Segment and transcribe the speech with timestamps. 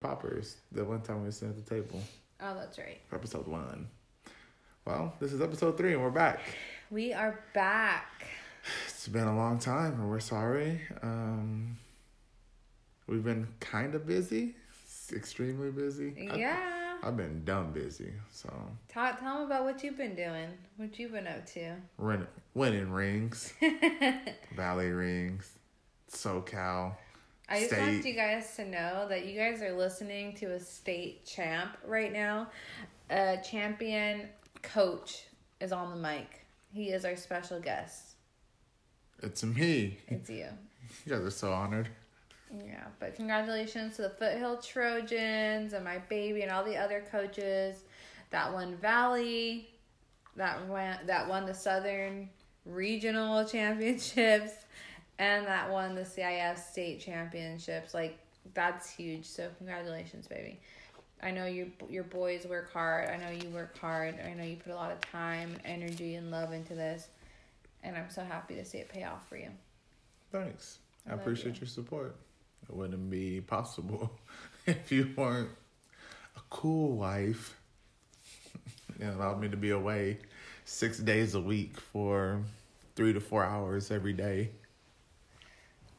[0.00, 0.56] Poppers.
[0.72, 2.00] The one time we were sitting at the table.
[2.40, 2.98] Oh, that's right.
[3.12, 3.88] Episode one.
[4.84, 6.40] Well, this is episode three, and we're back.
[6.90, 8.26] We are back.
[8.86, 10.80] It's been a long time, and we're sorry.
[11.02, 11.76] Um,
[13.08, 14.54] we've been kind of busy,
[15.12, 16.14] extremely busy.
[16.30, 16.74] I- Yeah.
[17.02, 18.12] I've been dumb busy.
[18.32, 18.52] So
[18.88, 20.48] Tell, tell them about what you've been doing.
[20.78, 21.74] What you've been up to.
[21.96, 23.52] win, winning rings,
[24.56, 25.48] Valley rings,
[26.10, 26.94] SoCal.
[27.48, 27.80] I just State.
[27.80, 32.12] want you guys to know that you guys are listening to a state champ right
[32.12, 32.48] now.
[33.10, 34.28] A champion
[34.62, 35.24] coach
[35.60, 36.44] is on the mic.
[36.70, 38.16] He is our special guest.
[39.22, 39.98] It's me.
[40.08, 40.46] It's you.
[41.04, 41.88] You guys are so honored.
[42.64, 47.82] Yeah, but congratulations to the Foothill Trojans and my baby and all the other coaches
[48.30, 49.68] that won Valley,
[50.36, 52.30] that won that won the Southern
[52.64, 54.52] Regional Championships,
[55.18, 57.94] and that won the CIF State Championships.
[57.94, 58.18] Like
[58.54, 59.24] that's huge.
[59.24, 60.60] So congratulations, baby.
[61.22, 63.10] I know you your boys work hard.
[63.10, 64.16] I know you work hard.
[64.24, 67.08] I know you put a lot of time energy and love into this,
[67.82, 69.50] and I'm so happy to see it pay off for you.
[70.30, 70.78] Thanks.
[71.08, 71.62] I, I appreciate you.
[71.62, 72.16] your support.
[72.68, 74.10] It wouldn't be possible
[74.66, 75.50] if you weren't
[76.36, 77.56] a cool wife.
[79.00, 80.18] and allowed me to be away
[80.64, 82.42] six days a week for
[82.94, 84.50] three to four hours every day.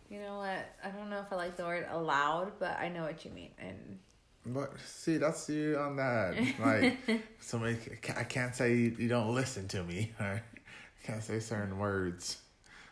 [0.10, 0.66] You know what?
[0.84, 3.52] I don't know if I like the word allowed, but I know what you mean.
[3.60, 4.00] And
[4.46, 6.36] But see, that's you on that.
[6.60, 6.98] Like,
[7.40, 7.78] somebody,
[8.18, 10.12] I can't say you don't listen to me.
[10.20, 12.38] Or I can't say certain words.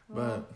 [0.09, 0.53] Well- But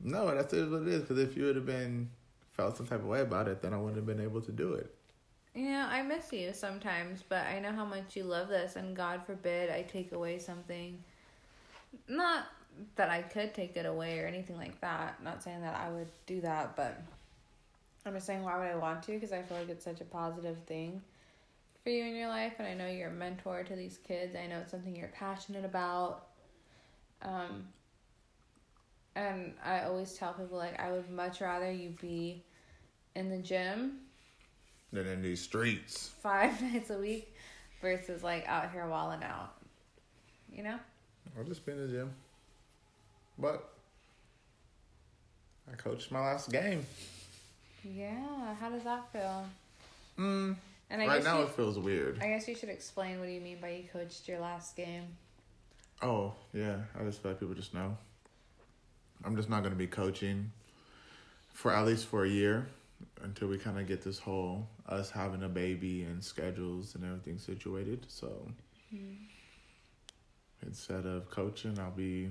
[0.00, 1.00] no, that's what it is.
[1.02, 2.10] Because if you would have been
[2.52, 4.74] felt some type of way about it, then I wouldn't have been able to do
[4.74, 4.94] it.
[5.54, 8.94] you know, I miss you sometimes, but I know how much you love this, and
[8.94, 11.02] God forbid I take away something.
[12.08, 12.46] Not
[12.96, 15.22] that I could take it away or anything like that.
[15.22, 17.00] Not saying that I would do that, but
[18.06, 19.12] I'm just saying why would I want to?
[19.12, 21.02] Because I feel like it's such a positive thing
[21.82, 24.34] for you in your life, and I know you're a mentor to these kids.
[24.34, 26.26] I know it's something you're passionate about.
[27.22, 27.66] Um,
[29.16, 32.42] and I always tell people like I would much rather you be
[33.14, 33.98] in the gym
[34.92, 36.10] Than in these streets.
[36.20, 37.34] five nights a week
[37.80, 39.54] versus like out here walling out.
[40.52, 40.78] You know?
[41.36, 42.10] I'll just be in the gym.
[43.38, 43.68] But
[45.70, 46.84] I coached my last game.
[47.82, 48.54] Yeah.
[48.60, 49.46] How does that feel?
[50.18, 50.56] Mm,
[50.90, 52.20] And I right guess now you, it feels weird.
[52.22, 55.04] I guess you should explain what do you mean by you coached your last game.
[56.02, 56.76] Oh, yeah.
[56.98, 57.96] I just feel like people just know.
[59.24, 60.50] I'm just not going to be coaching
[61.52, 62.66] for at least for a year
[63.22, 67.38] until we kind of get this whole us having a baby and schedules and everything
[67.38, 68.04] situated.
[68.08, 68.46] So
[70.62, 72.30] instead of coaching, I'll be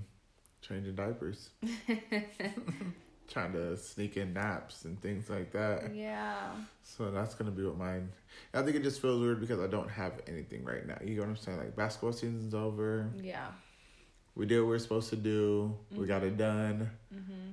[0.63, 1.49] changing diapers,
[3.29, 5.93] trying to sneak in naps and things like that.
[5.93, 6.51] Yeah.
[6.81, 8.09] So that's gonna be what mine.
[8.53, 10.97] I think it just feels weird because I don't have anything right now.
[11.03, 11.57] You know what I'm saying?
[11.57, 13.09] Like basketball season's over.
[13.21, 13.47] Yeah.
[14.35, 15.77] We did what we are supposed to do.
[15.91, 16.89] We got it done.
[17.13, 17.51] Mm-hmm.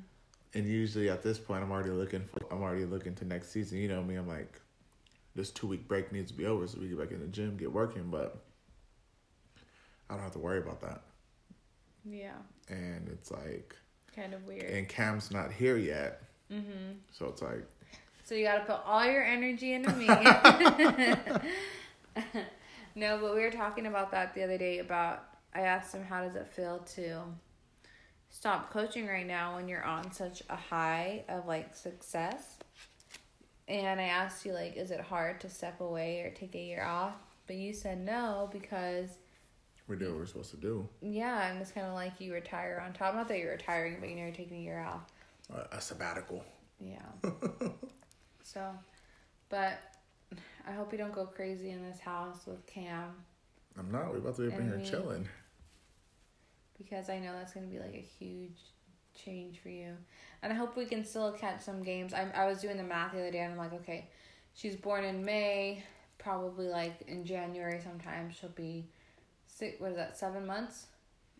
[0.54, 2.24] And usually at this point, I'm already looking.
[2.24, 3.78] For, I'm already looking to next season.
[3.78, 4.14] You know me.
[4.14, 4.60] I'm like,
[5.36, 7.56] this two week break needs to be over so we get back in the gym,
[7.56, 8.04] get working.
[8.10, 8.42] But
[10.08, 11.02] I don't have to worry about that.
[12.04, 12.34] Yeah.
[12.68, 13.74] And it's like,
[14.14, 14.64] Kind of weird.
[14.64, 16.22] and Cam's not here yet,
[16.52, 16.94] Mm-hmm.
[17.12, 17.64] so it's like,
[18.24, 20.06] So you gotta put all your energy into me.
[22.96, 25.24] no, but we were talking about that the other day about
[25.54, 27.22] I asked him how does it feel to
[28.30, 32.58] stop coaching right now when you're on such a high of like success.
[33.68, 36.84] And I asked you like is it hard to step away or take a year
[36.84, 37.14] off?
[37.46, 39.08] But you said no because
[39.90, 40.88] we did what we're supposed to do.
[41.02, 43.14] yeah, and it's kind of like you retire on top.
[43.14, 45.02] Not that you're retiring, but you know you're taking a year off.
[45.52, 46.44] A, a sabbatical.
[46.80, 47.02] Yeah.
[48.42, 48.70] so,
[49.48, 49.80] but
[50.66, 53.12] I hope you don't go crazy in this house with Cam
[53.78, 54.10] I'm not.
[54.10, 54.84] We're about to be up in here me.
[54.88, 55.28] chilling.
[56.78, 58.58] because I know that's going to be like a huge
[59.14, 59.96] change for you.
[60.42, 62.14] And I hope we can still catch some games.
[62.14, 64.08] I I was doing the math the other day and I'm like, okay,
[64.54, 65.84] she's born in May,
[66.18, 68.86] probably like in January sometime she'll be
[69.60, 70.86] six what is that, 7 months?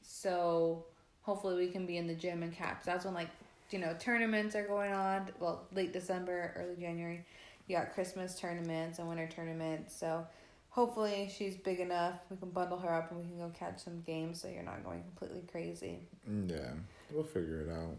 [0.03, 0.85] So,
[1.23, 2.85] hopefully we can be in the gym and catch.
[2.85, 3.29] That's when like
[3.71, 5.29] you know, tournaments are going on.
[5.39, 7.25] Well, late December, early January.
[7.67, 9.95] You got Christmas tournaments and winter tournaments.
[9.95, 10.27] So
[10.71, 12.15] hopefully she's big enough.
[12.31, 14.85] We can bundle her up and we can go catch some games so you're not
[14.85, 16.01] going completely crazy.
[16.29, 16.73] Mm, Yeah,
[17.13, 17.97] we'll figure it out.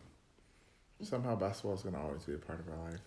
[1.01, 3.00] Somehow basketball's gonna always be a part of our life.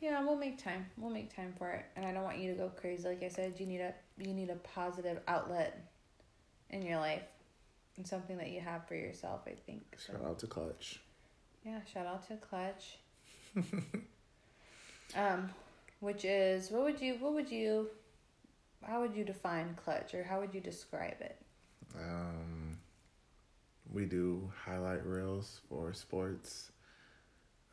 [0.00, 0.86] Yeah, we'll make time.
[0.98, 1.84] We'll make time for it.
[1.96, 3.08] And I don't want you to go crazy.
[3.08, 5.91] Like I said, you need a you need a positive outlet
[6.72, 7.22] in your life.
[7.96, 9.82] And something that you have for yourself, I think.
[9.98, 10.14] So.
[10.14, 11.00] Shout out to Clutch.
[11.64, 12.98] Yeah, shout out to Clutch.
[15.16, 15.50] um,
[16.00, 17.88] which is what would you what would you
[18.82, 21.36] how would you define clutch or how would you describe it?
[21.94, 22.78] Um,
[23.92, 26.72] we do highlight reels for sports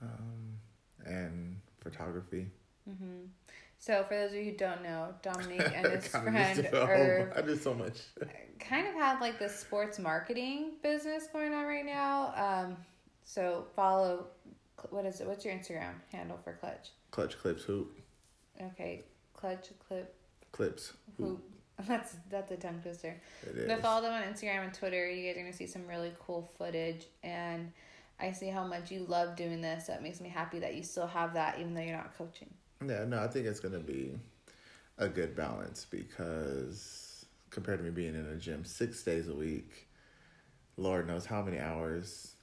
[0.02, 0.60] um,
[1.06, 2.48] and photography.
[2.88, 3.26] Mm-hmm.
[3.82, 6.86] So, for those of you who don't know, Dominique and his friend just do a
[6.86, 7.98] whole- are I do so much.
[8.60, 12.34] kind of have like this sports marketing business going on right now.
[12.36, 12.78] Um,
[13.24, 14.28] so follow,
[14.90, 15.28] what is it?
[15.28, 16.90] What's your Instagram handle for Clutch?
[17.12, 17.98] Clutch clips hoop
[18.62, 19.04] Okay,
[19.34, 20.14] Clutch Clip
[20.52, 21.42] clips Hoop.
[21.88, 23.16] That's that's a tongue twister.
[23.44, 23.68] It is.
[23.68, 25.10] But follow them on Instagram and Twitter.
[25.10, 27.72] You guys are gonna see some really cool footage, and
[28.20, 29.88] I see how much you love doing this.
[29.88, 32.50] So it makes me happy that you still have that, even though you're not coaching.
[32.86, 34.18] Yeah, no, I think it's gonna be
[34.98, 39.88] a good balance because compared to me being in a gym six days a week,
[40.78, 42.36] Lord knows how many hours.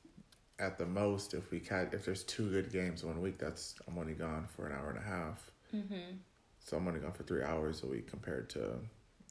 [0.59, 3.99] At the most, if we cat, if there's two good games one week, that's I'm
[3.99, 5.51] only gone for an hour and a half.
[5.75, 6.17] Mm-hmm.
[6.61, 8.77] So I'm only gone for three hours a week compared to,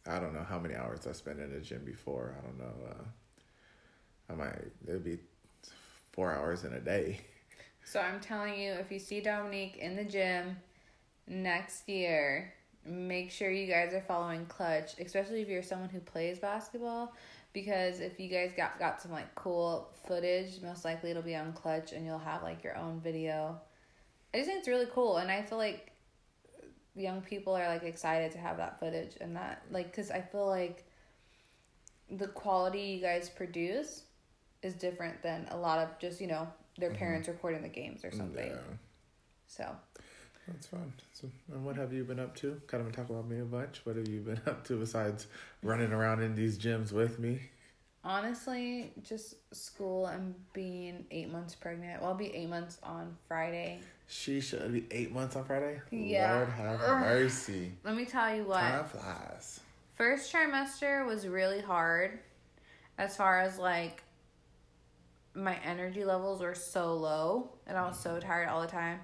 [0.08, 2.36] I don't know how many hours I spent in the gym before.
[2.38, 2.74] I don't know.
[2.90, 3.04] Uh,
[4.32, 5.20] I might it'd be
[6.12, 7.20] four hours in a day.
[7.84, 10.58] So I'm telling you, if you see Dominique in the gym
[11.28, 12.54] next year,
[12.86, 17.14] make sure you guys are following Clutch, especially if you're someone who plays basketball.
[17.54, 21.54] Because if you guys got got some like cool footage, most likely it'll be on
[21.54, 23.60] Clutch, and you'll have like your own video.
[24.34, 25.92] I just think it's really cool, and I feel like
[26.96, 30.48] young people are like excited to have that footage and that like because I feel
[30.48, 30.86] like
[32.10, 34.04] the quality you guys produce
[34.62, 37.00] is different than a lot of just you know their mm-hmm.
[37.00, 38.48] parents recording the games or something.
[38.48, 38.76] Yeah,
[39.48, 39.76] So
[40.48, 40.94] that's fun.
[41.14, 42.62] So, and what have you been up to?
[42.68, 43.82] Kind of talk about me a bunch.
[43.84, 45.28] What have you been up to besides
[45.64, 47.40] running around in these gyms with me?
[48.06, 52.02] honestly, just school and being eight months pregnant.
[52.02, 53.80] Well, I'll be eight months on Friday.
[54.08, 55.82] She should be eight months on Friday.
[55.90, 56.36] Yeah.
[56.36, 57.00] Lord have Ugh.
[57.02, 57.72] mercy.
[57.84, 58.62] Let me tell you what.
[58.62, 59.60] Time flies.
[59.96, 62.20] First trimester was really hard
[62.98, 64.04] as far as like
[65.34, 68.28] my energy levels were so low and I was so mm-hmm.
[68.28, 69.00] tired all the time.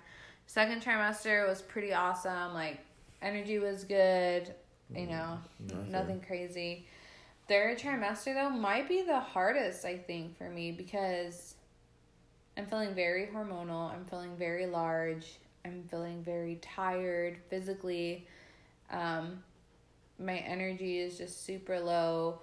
[0.52, 2.54] Second trimester was pretty awesome.
[2.54, 2.80] Like
[3.22, 4.54] energy was good,
[4.94, 5.92] you know, Nothing.
[5.92, 6.88] nothing crazy.
[7.48, 11.56] Third trimester though might be the hardest I think for me because
[12.58, 13.94] I'm feeling very hormonal.
[13.94, 15.26] I'm feeling very large.
[15.64, 18.28] I'm feeling very tired physically.
[18.90, 19.42] Um,
[20.20, 22.42] my energy is just super low.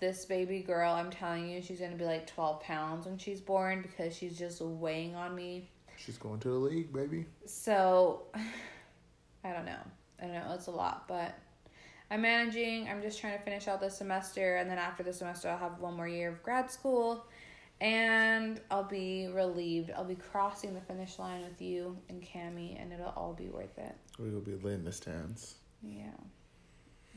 [0.00, 3.82] This baby girl, I'm telling you, she's gonna be like 12 pounds when she's born
[3.82, 5.68] because she's just weighing on me.
[6.04, 7.26] She's going to the league, baby.
[7.46, 8.22] So,
[9.44, 9.80] I don't know.
[10.18, 10.52] I don't know.
[10.54, 11.34] It's a lot, but
[12.10, 12.88] I'm managing.
[12.88, 15.78] I'm just trying to finish out this semester, and then after the semester, I'll have
[15.78, 17.26] one more year of grad school,
[17.80, 19.90] and I'll be relieved.
[19.96, 23.78] I'll be crossing the finish line with you and Cami, and it'll all be worth
[23.78, 23.94] it.
[24.18, 25.56] We will be laying in the stands.
[25.82, 26.10] Yeah.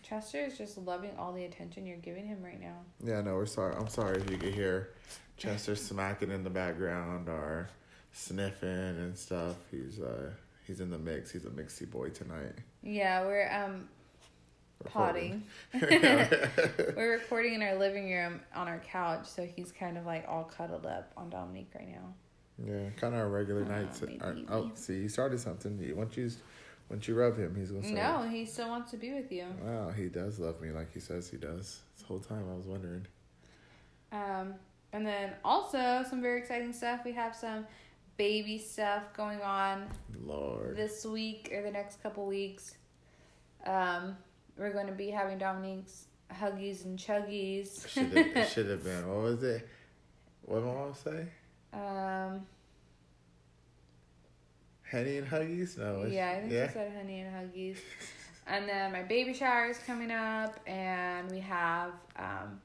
[0.02, 2.80] Chester is just loving all the attention you're giving him right now.
[3.02, 3.76] Yeah, no, we're sorry.
[3.76, 4.90] I'm sorry if you could hear
[5.38, 7.70] Chester smacking in the background or
[8.13, 9.56] sniffing and stuff.
[9.69, 10.30] He's uh
[10.65, 11.31] he's in the mix.
[11.31, 12.54] He's a mixy boy tonight.
[12.81, 13.89] Yeah, we're um
[14.86, 15.44] potting.
[15.74, 20.44] We're recording in our living room on our couch, so he's kind of like all
[20.44, 22.13] cuddled up on Dominique right now.
[22.65, 24.04] yeah, kind of our regular Aw, nights.
[24.50, 25.80] oh, see, he started something.
[25.95, 26.30] Once you
[26.89, 29.45] once you rub him, he's gonna say, No, he still wants to be with you.
[29.63, 31.79] Wow, he does love me like he says he does.
[31.98, 33.08] This whole time I was wondering.
[34.12, 34.55] Um,
[34.91, 37.01] and then also some very exciting stuff.
[37.05, 37.65] We have some
[38.17, 39.88] baby stuff going on
[40.24, 40.75] Lord.
[40.75, 42.75] this week or the next couple weeks.
[43.65, 44.17] Um,
[44.58, 47.88] we're going to be having Dominique's huggies and chuggies.
[47.88, 49.08] Should have it should have been.
[49.08, 49.67] What was it?
[50.43, 51.27] What did my mom say?
[51.74, 52.46] um,
[54.84, 55.77] Henny and Huggies?
[55.77, 56.05] No.
[56.05, 56.67] yeah, I think yeah.
[56.67, 57.77] she said honey and huggies.
[58.48, 62.62] and then my baby shower is coming up, and we have um,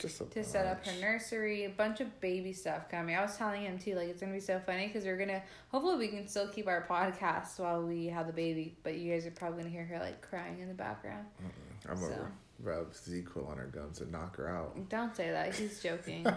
[0.00, 3.14] Just to set up her nursery, a bunch of baby stuff coming.
[3.14, 5.96] I was telling him too, like it's gonna be so funny because we're gonna hopefully
[5.98, 9.30] we can still keep our podcast while we have the baby, but you guys are
[9.30, 11.26] probably gonna hear her like crying in the background.
[11.88, 12.08] I'm so.
[12.08, 14.88] gonna rub ZzzQuil on her gums and knock her out.
[14.88, 15.54] Don't say that.
[15.54, 16.26] He's joking.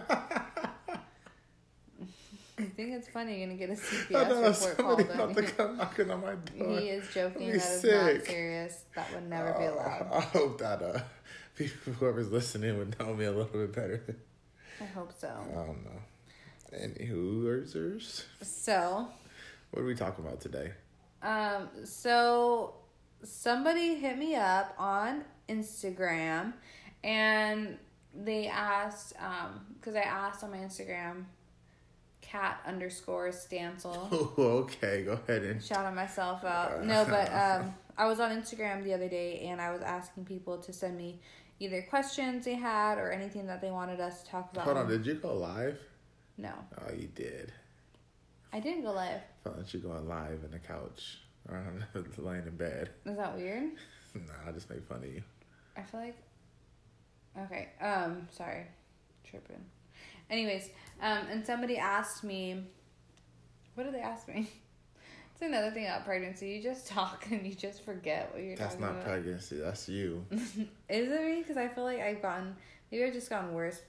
[2.56, 3.38] I think it's funny.
[3.40, 3.72] You're gonna get a
[4.12, 5.00] know CPS report called.
[5.00, 6.78] about to come knocking on my door.
[6.78, 7.48] He is joking.
[7.48, 8.16] That is sick.
[8.18, 8.84] not serious.
[8.94, 10.08] That would never be Uh, allowed.
[10.12, 11.00] I hope that uh,
[11.56, 14.02] people, whoever's listening would know me a little bit better.
[14.80, 15.28] I hope so.
[15.28, 16.00] I don't know.
[16.72, 18.02] Anywho,
[18.42, 19.08] So,
[19.70, 20.72] what are we talking about today?
[21.22, 22.74] Um, so
[23.22, 26.52] somebody hit me up on Instagram
[27.02, 27.78] and
[28.14, 31.24] they asked, um, cause I asked on my Instagram
[32.20, 34.08] cat underscore Stancil.
[34.10, 36.84] Oh, okay, go ahead and Shouting myself out.
[36.84, 40.58] No, but um, I was on Instagram the other day and I was asking people
[40.58, 41.20] to send me
[41.64, 44.64] either questions they had or anything that they wanted us to talk about.
[44.64, 44.88] hold on.
[44.88, 45.78] Did you go live?
[46.36, 47.52] No, Oh, you did.
[48.52, 49.20] I didn't go live.
[49.42, 51.18] Felt like you going live in the couch
[51.48, 51.62] or
[52.18, 52.90] laying in bed.
[53.06, 53.70] Is that weird?
[54.14, 55.22] Nah, I just made fun of you.
[55.76, 56.16] I feel like.
[57.46, 57.70] Okay.
[57.80, 58.28] Um.
[58.30, 58.64] Sorry.
[59.28, 59.64] Tripping.
[60.30, 60.70] Anyways,
[61.02, 62.62] um, and somebody asked me.
[63.74, 64.48] What did they ask me?
[65.44, 66.48] Another thing about pregnancy.
[66.48, 68.80] You just talk and you just forget what you're talking about.
[68.80, 69.04] That's not about.
[69.04, 69.56] pregnancy.
[69.56, 70.24] That's you.
[70.30, 70.58] Is
[70.88, 71.40] it me?
[71.40, 72.56] Because I feel like I've gotten
[72.90, 73.80] maybe I've just gotten worse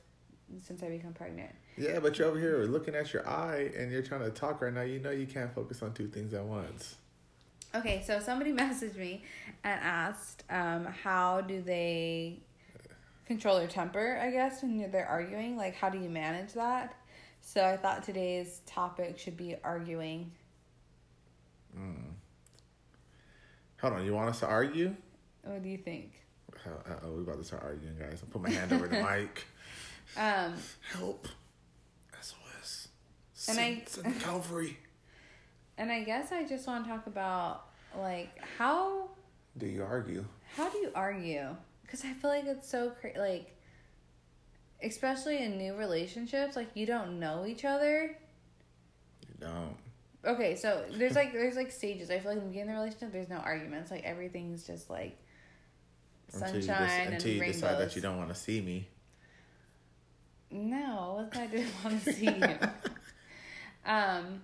[0.63, 1.51] since I become pregnant.
[1.77, 4.73] Yeah, but you're over here looking at your eye and you're trying to talk right
[4.73, 4.81] now.
[4.81, 6.95] You know you can't focus on two things at once.
[7.73, 9.23] Okay, so somebody messaged me
[9.63, 12.39] and asked, um, how do they
[13.25, 14.19] control their temper?
[14.21, 16.95] I guess when they're arguing, like how do you manage that?
[17.41, 20.31] So I thought today's topic should be arguing.
[23.81, 24.95] Hold on, you want us to argue?
[25.43, 26.11] What do you think?
[26.65, 26.69] Uh
[27.03, 28.21] oh, we about to start arguing, guys.
[28.23, 29.45] I'll put my hand over the mic.
[30.17, 30.53] Um,
[30.93, 31.27] Help.
[32.21, 32.87] SOS.
[33.49, 34.77] And I- send Calvary.
[35.77, 37.65] and I guess I just want to talk about
[37.97, 39.09] like how
[39.57, 40.25] Do you argue?
[40.55, 41.55] how do you argue?
[41.83, 43.55] Because I feel like it's so cra- like,
[44.81, 48.17] especially in new relationships, like you don't know each other.
[49.27, 49.75] You don't.
[50.25, 52.09] Okay, so there's like there's like stages.
[52.09, 53.91] I feel like in the beginning of the relationship, there's no arguments.
[53.91, 55.17] Like everything's just like
[56.29, 57.61] sunshine until you, just, until you rainbows.
[57.61, 58.87] decide that you don't want to see me.
[60.49, 62.57] No, what I didn't want to see you?
[63.85, 64.41] um,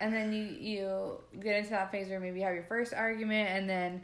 [0.00, 3.48] and then you you get into that phase where maybe you have your first argument,
[3.50, 4.02] and then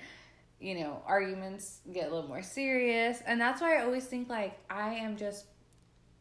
[0.58, 4.58] you know arguments get a little more serious, and that's why I always think like
[4.68, 5.46] I am just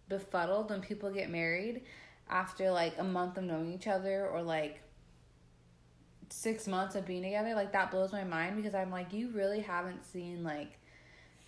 [0.07, 1.81] befuddled when people get married
[2.31, 4.81] after like a month of knowing each other or like
[6.29, 9.59] six months of being together like that blows my mind because i'm like you really
[9.59, 10.79] haven't seen like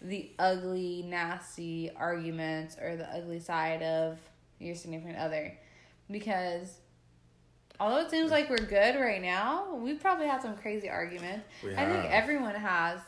[0.03, 4.19] the ugly nasty arguments or the ugly side of
[4.59, 5.57] your significant other.
[6.11, 6.79] Because
[7.79, 11.45] although it seems like we're good right now we've probably had some crazy arguments.
[11.63, 12.99] We i think everyone has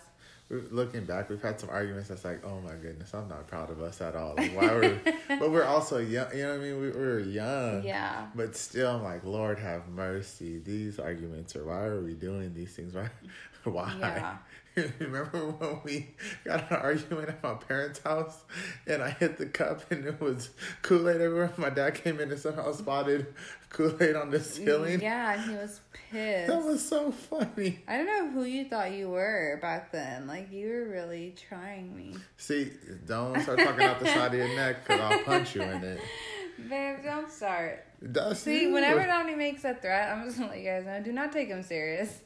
[0.49, 3.81] looking back, we've had some arguments that's like, oh my goodness, I'm not proud of
[3.81, 4.35] us at all.
[4.37, 4.99] Like, why were,
[5.39, 6.81] but we're also young, you know what I mean?
[6.81, 7.83] We, we were young.
[7.83, 10.59] yeah But still, I'm like, Lord have mercy.
[10.59, 12.93] These arguments are why are we doing these things?
[12.93, 13.09] Why?
[13.63, 13.95] Why?
[13.99, 14.37] Yeah.
[14.99, 16.07] Remember when we
[16.43, 18.43] got an argument at my parents' house
[18.85, 20.49] and I hit the cup and it was
[20.81, 21.53] Kool Aid everywhere?
[21.57, 23.33] My dad came in and somehow spotted
[23.69, 25.01] Kool Aid on the ceiling.
[25.01, 27.79] yeah and he was pissed That was so funny.
[27.87, 30.27] I don't know who you thought you were back then.
[30.27, 32.71] Like you were really trying me, See,
[33.05, 35.99] don't start talking out the side of your neck because I'll punch you in it.
[36.69, 36.97] babe.
[37.03, 37.85] Don't start.
[38.01, 38.73] That's See, you.
[38.73, 41.01] whenever Dominic makes a threat, I'm just gonna let you guys know.
[41.01, 42.21] Do not take him serious.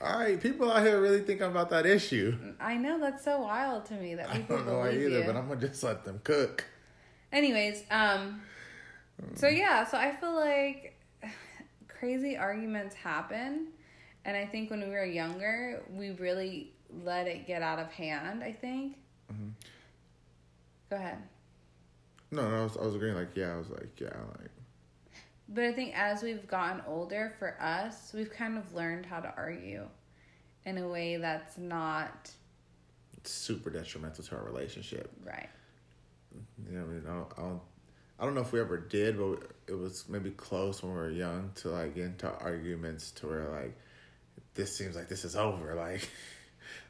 [0.00, 2.36] All right, people out here really think about that issue.
[2.60, 5.24] I know that's so wild to me that people I don't know why either, you.
[5.24, 6.64] but I'm gonna just let them cook.
[7.32, 8.42] Anyways, um,
[9.34, 11.00] so yeah, so I feel like
[11.88, 13.68] crazy arguments happen,
[14.24, 16.72] and I think when we were younger, we really
[17.04, 18.42] let it get out of hand.
[18.42, 18.96] I think.
[19.32, 19.48] Mm-hmm.
[20.90, 21.18] Go ahead.
[22.30, 23.14] No, no, I was, I was agreeing.
[23.14, 24.08] Like, yeah, I was like, yeah,
[24.38, 24.50] like,
[25.48, 29.32] But I think as we've gotten older, for us, we've kind of learned how to
[29.36, 29.86] argue
[30.64, 32.30] in a way that's not
[33.18, 35.10] it's super detrimental to our relationship.
[35.24, 35.48] right.
[36.68, 37.60] You know, I mean, I don't, I don't,
[38.18, 41.10] I don't know if we ever did, but it was maybe close when we were
[41.10, 43.76] young to like get into arguments to where like
[44.54, 45.74] this seems like this is over.
[45.74, 46.08] Like,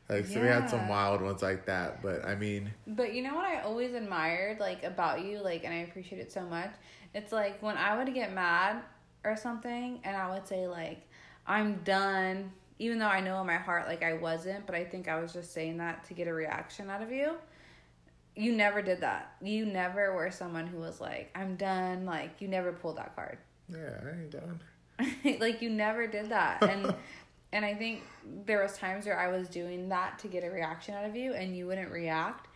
[0.08, 2.02] like so we had some wild ones like that.
[2.02, 5.72] But I mean, But you know what I always admired like about you, like, and
[5.72, 6.70] I appreciate it so much.
[7.14, 8.82] It's like when I would get mad
[9.24, 11.08] or something, and I would say like,
[11.46, 15.08] "I'm done," even though I know in my heart like I wasn't, but I think
[15.08, 17.36] I was just saying that to get a reaction out of you.
[18.36, 19.36] You never did that.
[19.40, 23.38] You never were someone who was like, "I'm done." Like you never pulled that card.
[23.70, 24.60] yeah, I ain't done.
[25.40, 26.94] like you never did that and
[27.54, 28.02] and i think
[28.44, 31.32] there was times where i was doing that to get a reaction out of you
[31.32, 32.48] and you wouldn't react.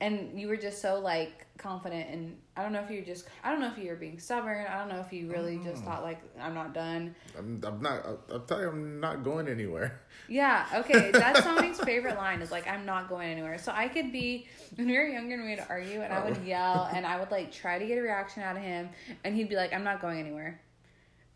[0.00, 3.50] And you were just so like confident and i don't know if you just i
[3.50, 4.64] don't know if you were being stubborn.
[4.68, 5.64] I don't know if you really mm.
[5.64, 7.16] just thought like i'm not done.
[7.36, 8.06] I'm, I'm not.
[8.06, 10.02] I'll, I'll tell you, I'm not going anywhere.
[10.28, 13.58] yeah okay that's Sonic's favorite line is like i'm not going anywhere.
[13.58, 16.46] So i could be when we were younger and we'd argue and i would oh.
[16.46, 18.90] yell and i would like try to get a reaction out of him
[19.24, 20.60] and he'd be like i'm not going anywhere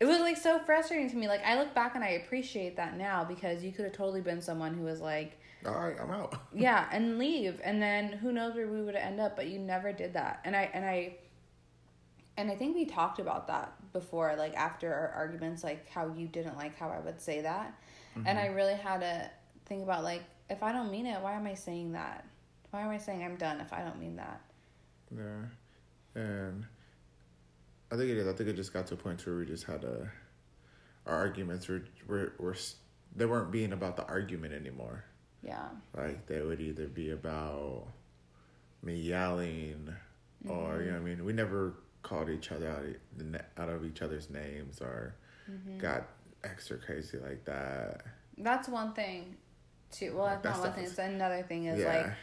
[0.03, 2.97] it was like so frustrating to me like i look back and i appreciate that
[2.97, 6.35] now because you could have totally been someone who was like All right, I'm out.
[6.53, 9.93] yeah and leave and then who knows where we would end up but you never
[9.93, 11.15] did that and i and i
[12.37, 16.27] and I think we talked about that before, like after our arguments, like how you
[16.27, 17.79] didn't like how I would say that.
[18.17, 18.27] Mm-hmm.
[18.27, 19.29] And I really had to
[19.65, 22.25] think about like if I don't mean it, why am I saying that?
[22.71, 24.41] Why am I saying I'm done if I don't mean that?
[25.15, 26.65] Yeah, and
[27.93, 28.27] I think it is.
[28.27, 30.09] I think it just got to a point where we just had a
[31.05, 32.55] our arguments were were were
[33.15, 35.05] they weren't being about the argument anymore.
[35.43, 35.67] Yeah.
[35.95, 37.85] Like they would either be about
[38.81, 39.93] me yelling,
[40.49, 42.83] or you know, what I mean, we never called each other out
[43.17, 45.15] the out of each other's names or
[45.51, 45.77] Mm-hmm.
[45.77, 46.07] got
[46.45, 48.05] extra crazy like that.
[48.37, 49.35] That's one thing
[49.91, 50.13] too.
[50.15, 50.85] Well, Like, that's that not one thing.
[50.85, 52.13] It's another thing is yeah, like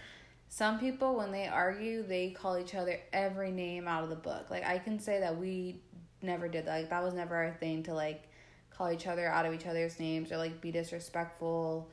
[0.52, 4.50] some people when they argue, they call each other every name out of the book.
[4.50, 5.80] Like I can say that we
[6.22, 6.80] never did that.
[6.80, 8.28] Like that was never our thing to like
[8.70, 11.88] call each other out of each other's names or like be disrespectful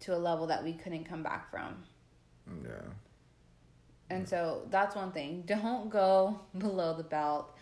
[0.00, 1.74] to a level that we couldn't come back from.
[2.62, 2.70] yeah,
[4.10, 5.42] And so that's one thing.
[5.46, 7.56] Don't go below the belt.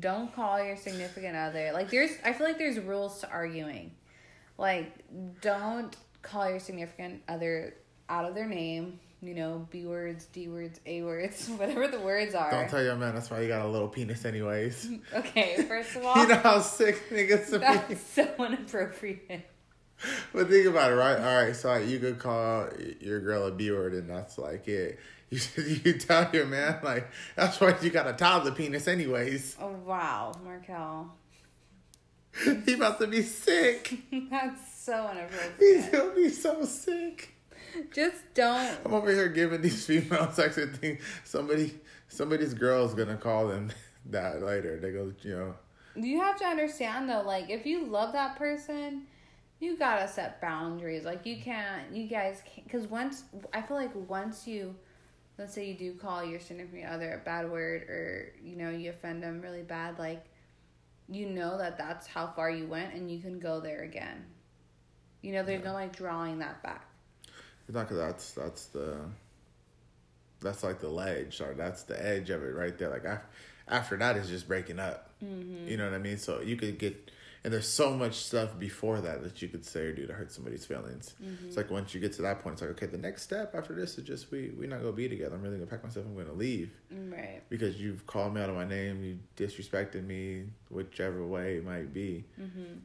[0.00, 1.70] Don't call your significant other.
[1.72, 3.92] Like there's I feel like there's rules to arguing.
[4.58, 4.92] Like
[5.40, 7.74] don't call your significant other
[8.08, 12.34] out of their name, you know, B words, D words, A words, whatever the words
[12.34, 12.50] are.
[12.50, 14.90] don't tell your man that's why you got a little penis anyways.
[15.14, 17.64] okay, first of all, you know how sick niggas to be.
[17.64, 19.48] that's so inappropriate.
[20.32, 21.16] But think about it, right?
[21.16, 22.68] All right, so like, you could call
[23.00, 24.98] your girl a B word, and that's like it.
[25.30, 25.38] You
[25.84, 29.56] you tell your man like that's why you got a toddler penis, anyways.
[29.60, 31.14] Oh wow, Markel.
[32.66, 33.98] he about to be sick.
[34.30, 35.54] That's so inappropriate.
[35.58, 37.34] He's gonna be so sick.
[37.92, 41.74] Just don't I'm over here giving these females actually think somebody
[42.08, 43.70] somebody's girl's gonna call them
[44.06, 44.78] that later.
[44.78, 45.54] They go, you know,
[45.94, 49.06] You have to understand though, like if you love that person,
[49.60, 51.04] you gotta set boundaries.
[51.04, 54.74] Like you can't, you guys can't, because once I feel like once you,
[55.38, 58.90] let's say you do call your significant other a bad word or you know you
[58.90, 60.24] offend them really bad, like
[61.08, 64.24] you know that that's how far you went and you can go there again.
[65.20, 66.86] You know, they're there's no like drawing that back.
[67.68, 68.96] Not because that's that's the
[70.40, 72.90] that's like the ledge or that's the edge of it right there.
[72.90, 73.26] Like after,
[73.68, 75.10] after that is just breaking up.
[75.24, 75.68] Mm-hmm.
[75.68, 76.18] You know what I mean?
[76.18, 77.12] So you could get,
[77.44, 80.32] and there's so much stuff before that that you could say or do to hurt
[80.32, 81.14] somebody's feelings.
[81.22, 81.46] Mm-hmm.
[81.46, 83.72] It's like once you get to that point, it's like okay, the next step after
[83.74, 85.36] this is just we we not gonna be together.
[85.36, 86.06] I'm really gonna pack myself.
[86.06, 87.42] I'm gonna leave Right.
[87.48, 89.04] because you've called me out of my name.
[89.04, 92.24] You disrespected me, whichever way it might be.
[92.40, 92.78] Mm-hmm.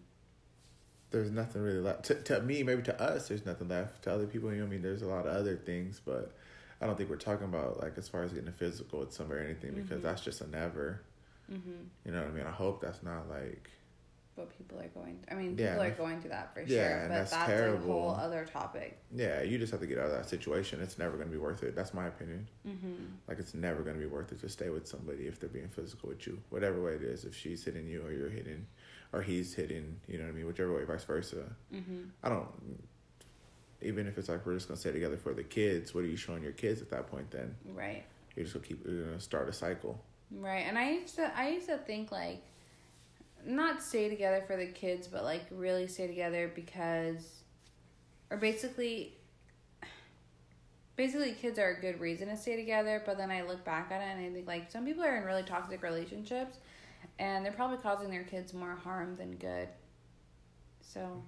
[1.11, 2.63] There's nothing really left to, to me.
[2.63, 4.03] Maybe to us, there's nothing left.
[4.03, 6.33] To other people, you know, what I mean, there's a lot of other things, but
[6.81, 9.43] I don't think we're talking about like as far as getting physical with somebody or
[9.45, 10.03] anything because Mhm.
[10.03, 11.01] that's just a never.
[11.51, 11.71] Mm-hmm.
[12.05, 12.45] You know what I mean?
[12.45, 13.69] I hope that's not like
[14.35, 15.17] But people are going.
[15.31, 16.99] I mean, Yeah, people are going through that for Yeah, sure.
[17.07, 17.91] But that's that's, a terrible.
[17.93, 18.99] whole other topic.
[19.15, 20.81] Yeah, you just have to get out of that situation.
[20.81, 21.73] It's never going to be worth it.
[21.73, 22.47] That's my opinion.
[22.67, 23.05] Mm-hmm.
[23.29, 25.69] Like, it's never going to be worth it to stay with somebody if they're being
[25.69, 26.37] physical with you.
[26.49, 27.23] Whatever way it is.
[27.23, 28.67] If she's hitting you or you're hitting,
[29.13, 30.47] or he's hitting, you know what I mean?
[30.47, 31.43] Whichever way, vice versa.
[31.73, 32.03] Mm-hmm.
[32.23, 32.47] I don't,
[33.81, 36.17] even if it's like we're just to stay together for the kids, what are you
[36.17, 37.55] showing your kids at that point then?
[37.73, 38.03] Right.
[38.35, 40.03] You're just to keep, you're to start a cycle.
[40.31, 40.65] Right.
[40.67, 42.43] And I used to I used to think like
[43.45, 47.43] not stay together for the kids, but like really stay together because
[48.29, 49.13] or basically
[50.97, 54.01] basically kids are a good reason to stay together, but then I look back at
[54.01, 56.57] it and I think like some people are in really toxic relationships
[57.19, 59.67] and they're probably causing their kids more harm than good.
[60.81, 61.21] So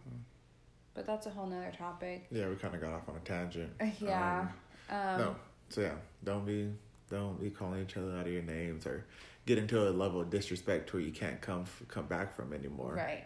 [0.93, 2.27] but that's a whole nother topic.
[2.31, 3.71] Yeah, we kind of got off on a tangent.
[3.79, 4.47] Uh, Yeah.
[4.89, 5.35] Um, Um, no.
[5.69, 6.71] So yeah, don't be
[7.09, 9.05] don't be calling each other out of your names or
[9.45, 12.93] get into a level of disrespect where you can't come f- come back from anymore.
[12.95, 13.23] Right.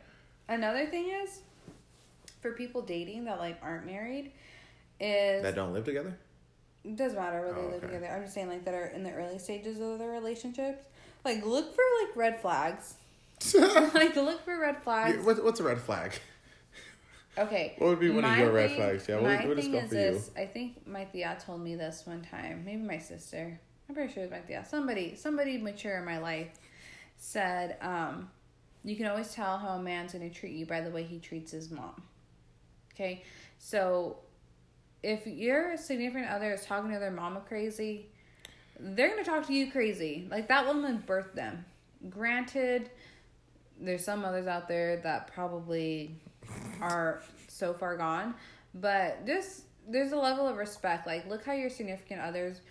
[0.47, 1.41] Another thing is,
[2.41, 4.31] for people dating that like aren't married,
[4.99, 6.17] is That don't live together.
[6.83, 7.87] it doesn't matter where they Oh, live okay.
[7.93, 8.07] together.
[8.13, 10.83] I'm just saying like that are in the early stages of their relationships.
[11.25, 12.95] Like look for like red flags.
[13.93, 15.25] like look for red flags.
[15.25, 16.13] what, what's a red flag?
[17.37, 17.73] Okay.
[17.79, 19.07] What would be one of your red flags?
[19.07, 20.11] Yeah, what- my what is thing going is for you?
[20.11, 20.31] this.
[20.37, 22.63] I think my Thea told me this one time.
[22.65, 23.59] Maybe my sister.
[23.89, 24.65] I'm pretty sure it was my Thea.
[24.69, 26.49] Somebody, somebody mature in my life
[27.17, 28.29] said, um,
[28.83, 31.19] you can always tell how a man's going to treat you by the way he
[31.19, 32.03] treats his mom.
[32.93, 33.23] Okay?
[33.57, 34.17] So
[35.01, 38.09] if your significant other is talking to their mama crazy,
[38.79, 40.27] they're going to talk to you crazy.
[40.29, 41.65] Like that woman birthed them.
[42.09, 42.89] Granted,
[43.79, 46.15] there's some others out there that probably
[46.81, 48.33] are so far gone,
[48.75, 51.07] but just there's a level of respect.
[51.07, 52.61] Like look how your significant others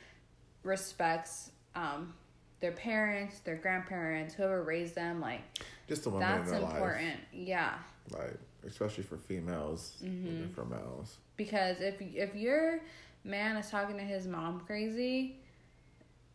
[0.62, 2.12] respects um
[2.60, 5.20] their parents, their grandparents, whoever raised them.
[5.20, 5.40] Like
[5.88, 7.20] Just the women that's in their important.
[7.32, 7.74] Yeah.
[8.10, 10.26] life, like especially for females, Mm-hmm.
[10.26, 11.16] even for males.
[11.36, 12.80] because if if your
[13.24, 15.36] man is talking to his mom crazy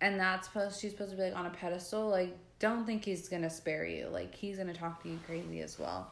[0.02, 3.30] and that's supposed she's supposed to be like on a pedestal like don't think he's
[3.30, 4.08] gonna spare you.
[4.08, 6.10] Like he's gonna talk to you crazy as well.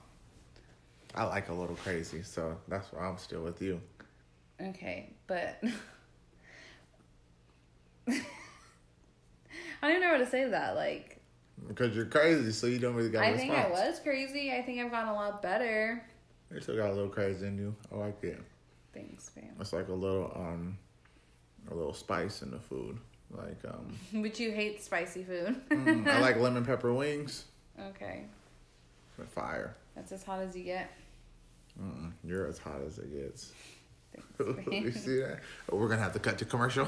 [1.15, 3.81] I like a little crazy, so that's why I'm still with you.
[4.61, 5.59] Okay, but
[8.07, 8.21] I
[9.81, 10.75] don't even know how to say that.
[10.75, 11.19] Like
[11.67, 13.23] Because you're crazy, so you don't really got.
[13.23, 14.51] I think I was crazy.
[14.51, 16.03] I think I've gotten a lot better.
[16.53, 17.75] You still got a little crazy in you.
[17.91, 18.41] I like it.
[18.93, 19.55] Thanks, fam.
[19.59, 20.77] It's like a little um,
[21.71, 22.99] a little spice in the food.
[23.31, 25.55] Like um, But you hate spicy food.
[25.69, 27.45] mm, I like lemon pepper wings
[27.89, 28.25] okay,
[29.29, 29.75] fire.
[29.95, 30.91] that's as hot as you get.
[31.81, 33.51] Mm-mm, you're as hot as it gets.
[34.37, 35.39] Thanks, you see that?
[35.71, 36.87] Oh, we're gonna have to cut to commercial.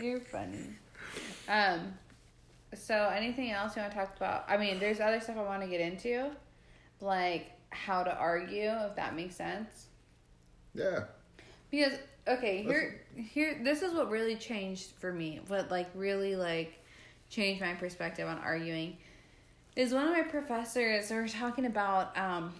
[0.00, 0.68] You're funny.
[1.48, 1.94] Um,
[2.74, 4.44] so anything else you want to talk about?
[4.48, 6.30] I mean, there's other stuff I want to get into,
[7.00, 9.86] like how to argue, if that makes sense.
[10.74, 11.04] yeah.
[11.76, 15.40] Because okay, here here this is what really changed for me.
[15.48, 16.82] What like really like
[17.28, 18.96] changed my perspective on arguing
[19.74, 22.54] is one of my professors we were talking about um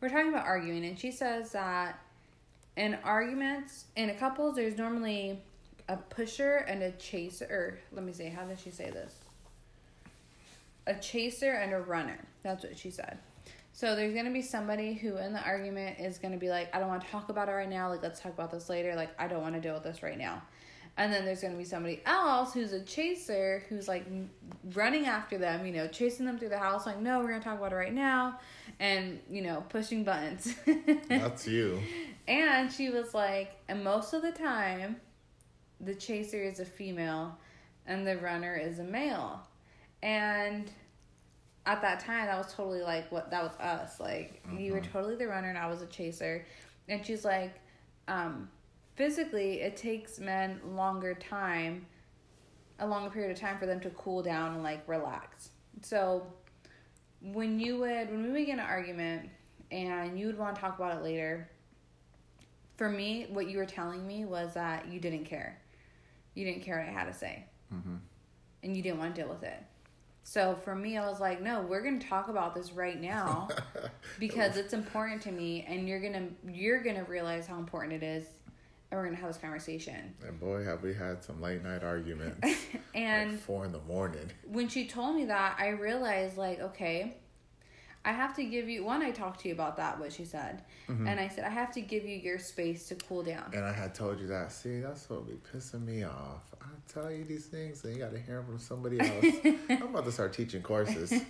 [0.00, 1.98] we're talking about arguing and she says that
[2.76, 5.40] in arguments in a couples there's normally
[5.88, 9.14] a pusher and a chaser or let me see how did she say this
[10.86, 13.16] a chaser and a runner that's what she said
[13.76, 16.86] so there's gonna be somebody who in the argument is gonna be like, I don't
[16.86, 17.88] want to talk about it right now.
[17.88, 18.94] Like let's talk about this later.
[18.94, 20.42] Like I don't want to deal with this right now.
[20.96, 24.06] And then there's gonna be somebody else who's a chaser who's like
[24.74, 26.86] running after them, you know, chasing them through the house.
[26.86, 28.38] Like no, we're gonna talk about it right now,
[28.78, 30.54] and you know, pushing buttons.
[31.08, 31.82] That's you.
[32.28, 35.00] and she was like, and most of the time,
[35.80, 37.36] the chaser is a female,
[37.88, 39.40] and the runner is a male,
[40.00, 40.70] and
[41.66, 44.00] at that time that was totally like what that was us.
[44.00, 46.44] Like you were totally the runner and i was a chaser.
[46.88, 47.60] And she's like
[48.08, 48.48] um
[48.96, 51.86] physically it takes men longer time
[52.80, 55.50] a longer period of time for them to cool down and like relax.
[55.82, 56.26] So
[57.20, 59.30] when you would when we would get an argument
[59.70, 61.48] and you would want to talk about it later
[62.76, 65.60] for me what you were telling me was that you didn't care.
[66.34, 67.44] You didn't care what i had to say.
[67.70, 67.96] Hmm
[68.64, 69.62] and you didn't want to deal with it.
[70.26, 73.48] So for me, I was like, no, we're gonna talk about this right now
[74.18, 78.24] because it's important to me, and you're gonna you're gonna realize how important it is,
[78.90, 80.14] and we're gonna have this conversation.
[80.26, 82.56] And boy, have we had some late night arguments.
[82.94, 84.30] And like four in the morning.
[84.46, 87.16] when she told me that, I realized like, okay,
[88.04, 89.02] I have to give you one.
[89.02, 91.06] I talked to you about that, what she said, Mm-hmm.
[91.08, 93.50] and I said I have to give you your space to cool down.
[93.52, 94.52] And I had told you that.
[94.52, 96.42] See, that's what be pissing me off.
[96.62, 99.36] I tell you these things, and you got to hear them from somebody else.
[99.70, 101.12] I'm about to start teaching courses.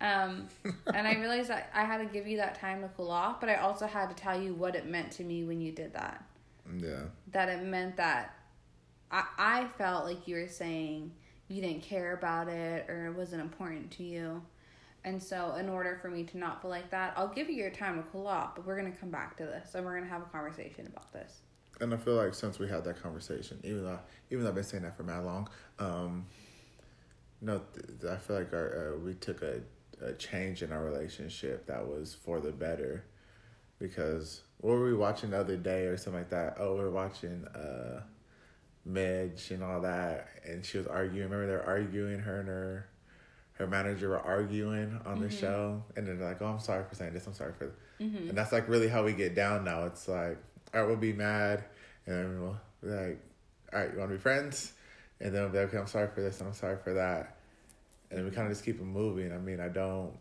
[0.00, 0.48] Um,
[0.94, 3.50] and I realized that I had to give you that time to cool off, but
[3.50, 6.24] I also had to tell you what it meant to me when you did that.
[6.78, 7.02] Yeah.
[7.32, 8.34] That it meant that
[9.10, 11.12] I, I felt like you were saying
[11.48, 14.42] you didn't care about it or it wasn't important to you.
[15.04, 17.70] And so, in order for me to not feel like that, I'll give you your
[17.70, 20.04] time to cool off, but we're going to come back to this and we're going
[20.04, 21.40] to have a conversation about this.
[21.80, 23.98] And I feel like since we had that conversation, even though
[24.30, 26.26] even though I've been saying that for mad long, um,
[27.40, 27.62] no,
[28.00, 29.60] th- I feel like our uh, we took a,
[30.04, 33.04] a change in our relationship that was for the better,
[33.78, 36.56] because what were we watching the other day or something like that?
[36.60, 38.02] Oh, we are watching uh,
[38.84, 41.30] Midge and all that, and she was arguing.
[41.30, 42.86] Remember they're arguing her and her
[43.54, 46.94] her manager were arguing on the show, and then they're like, "Oh, I'm sorry for
[46.94, 47.26] saying this.
[47.26, 47.72] I'm sorry for,"
[48.28, 49.84] and that's like really how we get down now.
[49.84, 50.38] It's like,
[50.72, 51.64] right, we'll be mad,
[52.06, 53.20] and then we'll be like,
[53.72, 54.72] all right, you want to be friends,
[55.20, 57.36] and then we'll be like, okay, I'm sorry for this, and I'm sorry for that,
[58.10, 59.32] and we kind of just keep it moving.
[59.32, 60.12] I mean, I don't.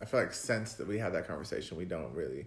[0.00, 2.46] I feel like since that we had that conversation, we don't really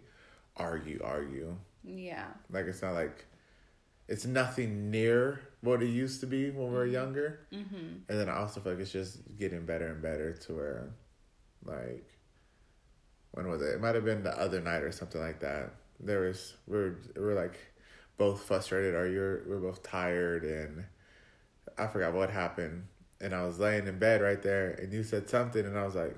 [0.58, 1.56] argue, argue.
[1.84, 2.26] Yeah.
[2.52, 3.26] Like it's not like
[4.08, 7.40] it's nothing near what it used to be when we were younger.
[7.52, 7.76] Mm-hmm.
[8.10, 10.90] And then I also feel like it's just getting better and better to where,
[11.66, 12.06] like,
[13.32, 13.76] when was it?
[13.76, 15.74] It might have been the other night or something like that.
[16.00, 17.58] There was we're we were like
[18.18, 20.86] both frustrated or you're we are both tired and
[21.78, 22.86] I forgot what happened.
[23.20, 25.96] And I was laying in bed right there and you said something and I was
[25.96, 26.16] like,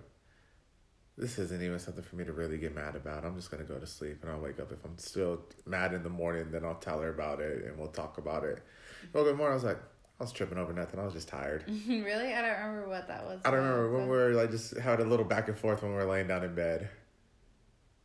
[1.17, 3.23] this isn't even something for me to really get mad about.
[3.25, 4.71] I'm just gonna go to sleep and I'll wake up.
[4.71, 7.87] If I'm still mad in the morning, then I'll tell her about it and we'll
[7.87, 8.61] talk about it.
[9.13, 9.51] Well, good morning.
[9.53, 9.79] I was like,
[10.19, 10.99] I was tripping over nothing.
[10.99, 11.63] I was just tired.
[11.87, 12.33] really?
[12.33, 13.39] I don't remember what that was.
[13.45, 15.57] I don't about, remember when but- we were like just had a little back and
[15.57, 16.89] forth when we were laying down in bed.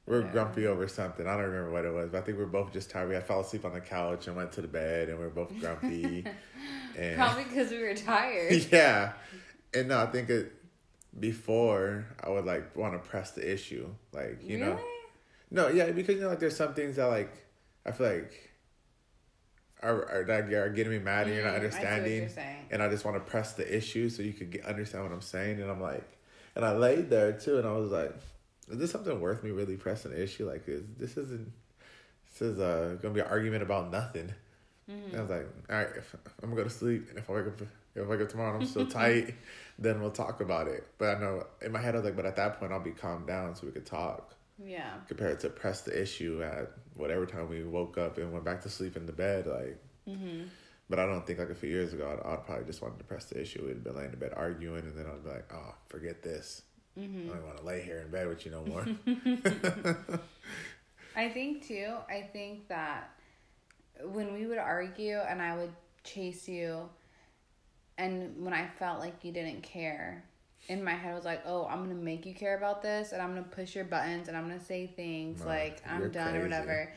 [0.07, 0.33] We were Yeah.
[0.33, 1.27] grumpy over something.
[1.27, 3.09] I don't remember what it was, but I think we were both just tired.
[3.09, 5.31] We had fell asleep on the couch and went to the bed, and we were
[5.31, 6.27] both grumpy.
[6.99, 8.67] and Probably because we were tired.
[8.73, 9.13] yeah,
[9.73, 10.53] and no, I think it
[11.19, 14.79] before I would like want to press the issue, like you know,
[15.51, 17.33] no, yeah, because you know, like there's some things that like
[17.87, 18.51] I feel like
[19.83, 22.29] are, are that are getting me mad and you're not Mm, I what understanding you're
[22.29, 22.67] saying.
[22.71, 25.21] and I just want to press the issue so you could get, understand what I'm
[25.21, 26.19] saying and I'm like
[26.57, 28.15] and I laid there too and I was like
[28.71, 31.53] is this something worth me really pressing the issue like is this isn't
[32.33, 34.33] this is uh gonna be an argument about nothing
[34.91, 35.17] Mm-hmm.
[35.17, 37.47] I was like all right if, I'm gonna go to sleep and if I wake
[37.47, 37.61] up
[37.95, 39.35] if I wake up tomorrow and I'm still tight
[39.79, 42.27] then we'll talk about it but I know in my head I was like but
[42.27, 44.91] at that point I'll be calmed down so we could talk Yeah.
[45.09, 48.69] compared to press the issue at whatever time we woke up and went back to
[48.69, 50.49] sleep in the bed like Mm-hmm.
[50.91, 53.05] but I don't think like a few years ago I'd, I'd probably just wanted to
[53.05, 55.75] press the issue we'd been laying in bed arguing and then I'd be like oh
[55.89, 56.61] forget this
[56.99, 57.31] Mm-hmm.
[57.31, 58.87] I don't want to lay here in bed with you no more
[61.17, 63.11] I think too, I think that
[64.05, 66.89] when we would argue and I would chase you
[67.99, 70.25] and when I felt like you didn't care,
[70.69, 73.21] in my head I was like, Oh, I'm gonna make you care about this and
[73.21, 76.43] I'm gonna push your buttons and I'm gonna say things No, like I'm done or
[76.43, 76.93] whatever.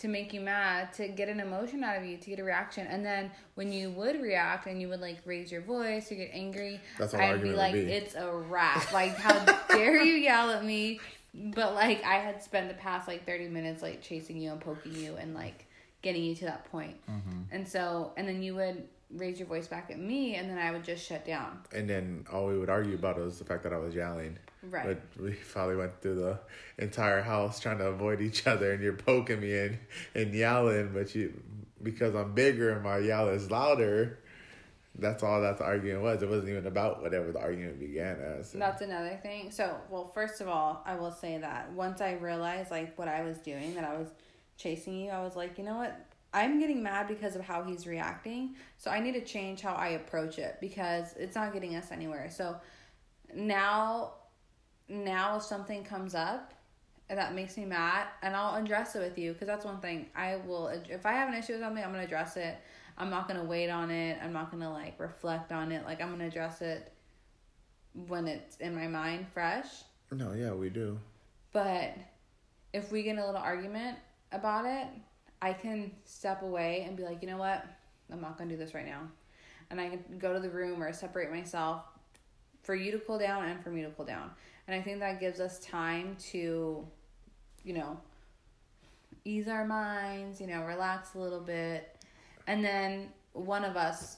[0.00, 2.86] To make you mad, to get an emotion out of you, to get a reaction.
[2.86, 6.30] And then when you would react and you would like raise your voice, you get
[6.32, 7.80] angry, That's I'd be like, be.
[7.80, 8.92] It's a wrap.
[8.92, 11.00] Like, how dare you yell at me?
[11.34, 14.94] But like I had spent the past like 30 minutes like chasing you and poking
[14.94, 15.66] you and like
[16.02, 16.96] getting you to that point.
[17.08, 17.42] Mm-hmm.
[17.52, 20.70] And so and then you would raise your voice back at me and then I
[20.70, 21.58] would just shut down.
[21.74, 24.86] and then all we would argue about was the fact that I was yelling Right.
[24.86, 26.38] but we probably went through the
[26.78, 29.78] entire house trying to avoid each other and you're poking me and,
[30.14, 31.32] and yelling but you
[31.82, 34.18] because I'm bigger and my yell is louder
[34.98, 38.52] that's all that the argument was it wasn't even about whatever the argument began as
[38.52, 39.50] That's another thing.
[39.50, 43.22] So, well, first of all, I will say that once I realized like what I
[43.22, 44.08] was doing, that I was
[44.58, 45.98] chasing you, I was like, you know what?
[46.32, 48.54] I'm getting mad because of how he's reacting.
[48.78, 52.30] So I need to change how I approach it because it's not getting us anywhere.
[52.30, 52.56] So
[53.34, 54.14] now,
[54.88, 56.54] now if something comes up
[57.08, 60.36] that makes me mad, and I'll address it with you because that's one thing I
[60.36, 60.68] will.
[60.68, 62.56] If I have an issue with something, I'm gonna address it.
[62.96, 64.18] I'm not gonna wait on it.
[64.22, 65.84] I'm not gonna like reflect on it.
[65.84, 66.92] Like I'm gonna address it
[68.06, 69.66] when it's in my mind fresh.
[70.12, 70.98] no yeah we do
[71.52, 71.96] But
[72.72, 73.98] if we get in a little argument
[74.30, 74.86] about it,
[75.42, 77.64] I can step away and be like, you know what?
[78.12, 79.02] I'm not gonna do this right now.
[79.70, 81.84] And I can go to the room or separate myself
[82.62, 84.30] for you to cool down and for me to cool down.
[84.66, 86.86] And I think that gives us time to,
[87.64, 87.98] you know,
[89.24, 91.96] ease our minds, you know, relax a little bit.
[92.46, 94.16] And then one of us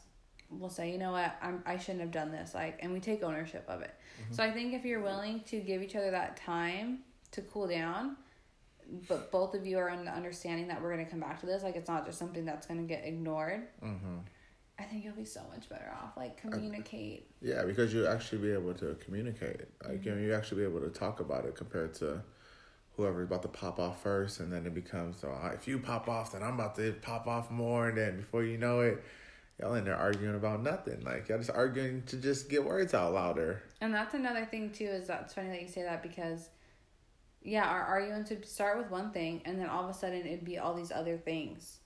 [0.51, 2.55] will say, you know what, I'm, I shouldn't have done this.
[2.55, 3.95] Like, and we take ownership of it.
[4.23, 4.35] Mm-hmm.
[4.35, 7.01] So I think if you're willing to give each other that time
[7.33, 8.17] to cool down,
[9.09, 11.47] but both of you are in the understanding that we're going to come back to
[11.47, 14.19] this, like it's not just something that's going to get ignored, mm-hmm.
[14.79, 16.17] I think you'll be so much better off.
[16.17, 17.31] Like, communicate.
[17.41, 20.81] yeah because you actually be able to communicate like you know you actually be able
[20.81, 22.21] to talk about it compared to
[22.97, 26.09] whoever's about to pop off first and then it becomes so uh, if you pop
[26.09, 29.03] off then i'm about to pop off more and then before you know it
[29.61, 33.13] y'all in there arguing about nothing like y'all just arguing to just get words out
[33.15, 34.85] louder And that's another thing too.
[34.85, 36.51] Is that it's funny that you say that because,
[37.45, 40.45] yeah, our arguments would start with one thing, and then all of a sudden it'd
[40.45, 41.79] be all these other things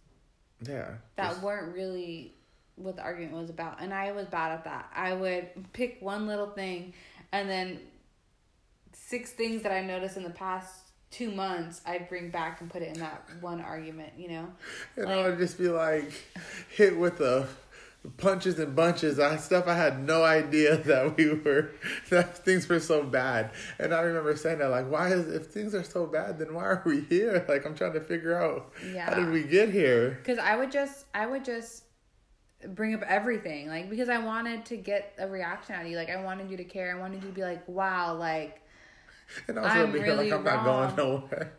[0.62, 2.32] yeah that just- weren't really
[2.76, 3.80] what the argument was about.
[3.80, 4.90] And I was bad at that.
[4.94, 6.92] I would pick one little thing,
[7.32, 7.80] and then
[8.92, 12.82] six things that I noticed in the past two months, I'd bring back and put
[12.82, 14.12] it in that one argument.
[14.18, 14.48] You know.
[14.96, 16.12] and i would just be like
[16.76, 17.46] hit with the
[18.16, 21.70] punches and bunches I stuff i had no idea that we were
[22.10, 25.74] that things were so bad and i remember saying that like why is if things
[25.74, 29.06] are so bad then why are we here like i'm trying to figure out Yeah.
[29.10, 31.84] how did we get here Because I would just, I would just
[32.68, 35.96] bring up everything, like because I wanted to get a reaction out of you.
[35.96, 36.96] Like I wanted you to care.
[36.96, 38.62] I wanted you to be like, wow, like,
[39.48, 40.96] and also I'm be really like i'm not wrong.
[40.96, 41.52] going nowhere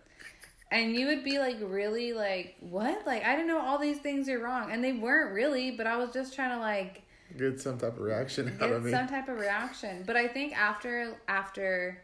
[0.71, 3.05] and you would be like, really, like, what?
[3.05, 5.71] Like I didn't know all these things are wrong, and they weren't really.
[5.71, 7.03] But I was just trying to like
[7.37, 10.03] get some type of reaction out get of me some type of reaction.
[10.05, 12.01] But I think after after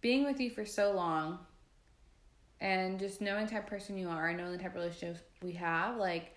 [0.00, 1.38] being with you for so long
[2.60, 5.20] and just knowing the type of person you are and knowing the type of relationships
[5.42, 6.34] we have, like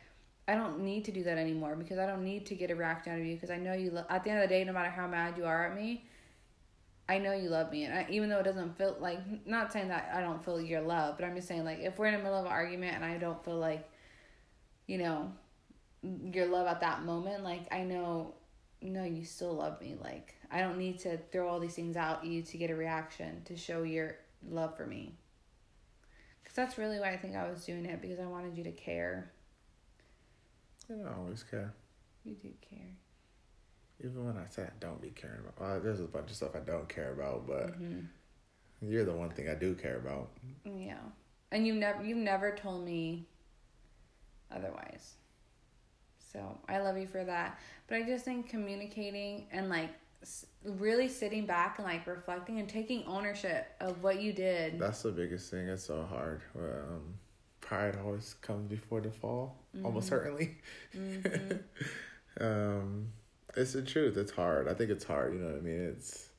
[0.48, 3.12] I don't need to do that anymore because I don't need to get a reaction
[3.12, 3.92] out of you because I know you.
[3.92, 6.06] Lo- at the end of the day, no matter how mad you are at me,
[7.10, 9.88] I know you love me, and I, even though it doesn't feel like not saying
[9.89, 12.20] that I don't feel your love, but I'm just saying like if we're in the
[12.20, 13.88] middle of an argument and I don't feel like,
[14.88, 15.32] you know,
[16.04, 18.34] your love at that moment, like I know,
[18.82, 19.96] no, you still love me.
[20.02, 22.76] Like I don't need to throw all these things out at you to get a
[22.76, 24.17] reaction to show your
[24.50, 25.13] love for me.
[26.43, 28.72] Cause that's really why I think I was doing it because I wanted you to
[28.72, 29.32] care.
[30.89, 31.74] i don't always care
[32.26, 32.96] You do care.
[34.04, 36.56] Even when i say i don't be caring about well, there's a bunch of stuff
[36.56, 38.00] i don't care about but hmm
[38.80, 40.30] you're the one thing i do care about
[40.64, 41.00] Yeah,
[41.52, 43.26] and you never you've never told me
[44.52, 45.16] otherwise.
[46.32, 47.60] So I love you for that.
[47.88, 49.90] But I just think communicating and like
[50.64, 54.80] really sitting back and like reflecting and taking ownership of what you did.
[54.80, 55.68] That's the biggest thing.
[55.68, 56.42] It's so hard.
[56.56, 57.14] Um,
[57.62, 59.86] pride always comes before the fall, mm-hmm.
[59.86, 60.58] almost certainly.
[60.96, 62.44] Mm-hmm.
[62.44, 63.08] um,
[63.58, 64.15] it's the truth.
[64.17, 64.67] It's hard.
[64.67, 65.34] I think it's hard.
[65.34, 65.96] You know what I mean?
[65.98, 66.30] It's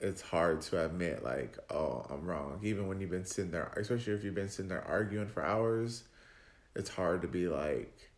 [0.00, 2.60] it's hard to admit like, oh, I'm wrong.
[2.62, 6.04] Even when you've been sitting there, especially if you've been sitting there arguing for hours,
[6.74, 8.10] it's hard to be like,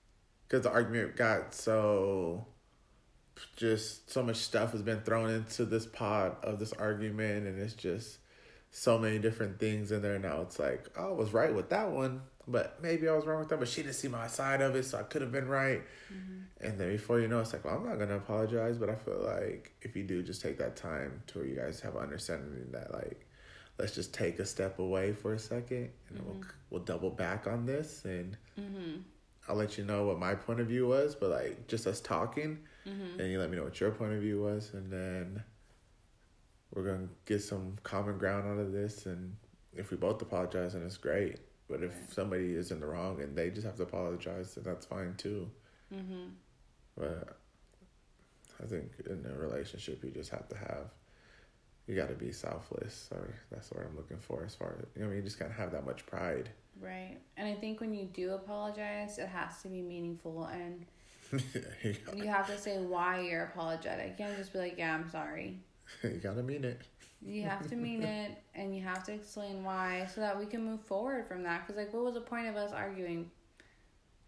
[0.46, 2.46] because the argument got so
[3.56, 7.74] just so much stuff has been thrown into this pot of this argument and it's
[7.74, 8.18] just
[8.72, 11.90] so many different things in there now it's like oh, i was right with that
[11.90, 14.74] one but maybe i was wrong with that but she didn't see my side of
[14.74, 15.82] it so i could have been right
[16.12, 16.66] mm-hmm.
[16.66, 19.22] and then before you know it's like well i'm not gonna apologize but i feel
[19.24, 22.92] like if you do just take that time to where you guys have understanding that
[22.92, 23.26] like
[23.78, 26.26] let's just take a step away for a second and mm-hmm.
[26.26, 29.00] we'll, we'll double back on this and mm-hmm.
[29.48, 32.58] i'll let you know what my point of view was but like just us talking
[32.87, 33.20] mm-hmm.
[33.20, 35.42] and you let me know what your point of view was, and then
[36.74, 39.06] we're gonna get some common ground out of this.
[39.06, 39.37] And
[39.74, 41.38] if we both apologize, then it's great.
[41.68, 44.87] But if somebody is in the wrong and they just have to apologize, then that's
[44.87, 45.50] fine too.
[45.94, 46.28] Mm-hmm.
[46.96, 47.38] But
[48.62, 50.90] I think in a relationship, you just have to have,
[51.87, 53.08] you got to be selfless.
[53.11, 55.38] Or that's what I'm looking for as far as, you know, I mean, you just
[55.38, 56.50] can't have that much pride.
[56.80, 57.16] Right.
[57.37, 60.85] And I think when you do apologize, it has to be meaningful and
[62.14, 64.16] you have to say why you're apologetic.
[64.18, 65.58] You can't just be like, yeah, I'm sorry.
[66.02, 66.81] you gotta mean it.
[67.24, 70.64] You have to mean it, and you have to explain why, so that we can
[70.64, 71.64] move forward from that.
[71.66, 73.31] Because like, what was the point of us arguing?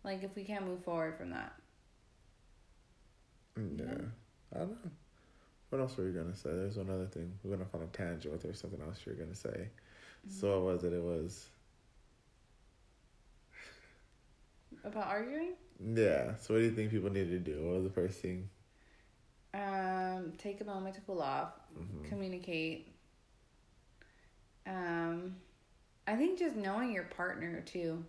[0.05, 1.55] Like, if we can't move forward from that.
[3.59, 4.05] Mm, yeah,
[4.55, 4.91] I don't know.
[5.71, 6.51] What else were you gonna say?
[6.51, 7.33] There's one other thing.
[7.43, 9.49] We're gonna find a tangent, but there's something else you're gonna say.
[9.49, 10.31] Mm-hmm.
[10.31, 10.93] So what was it?
[10.93, 11.47] It was
[14.85, 15.55] about arguing.
[15.81, 16.37] Yeah.
[16.37, 17.63] So what do you think people need to do?
[17.65, 18.49] What was the first thing?
[19.55, 22.09] Um, take a moment to cool off, mm-hmm.
[22.09, 22.89] communicate.
[24.67, 25.37] Um,
[26.09, 28.05] I think just knowing your partner too.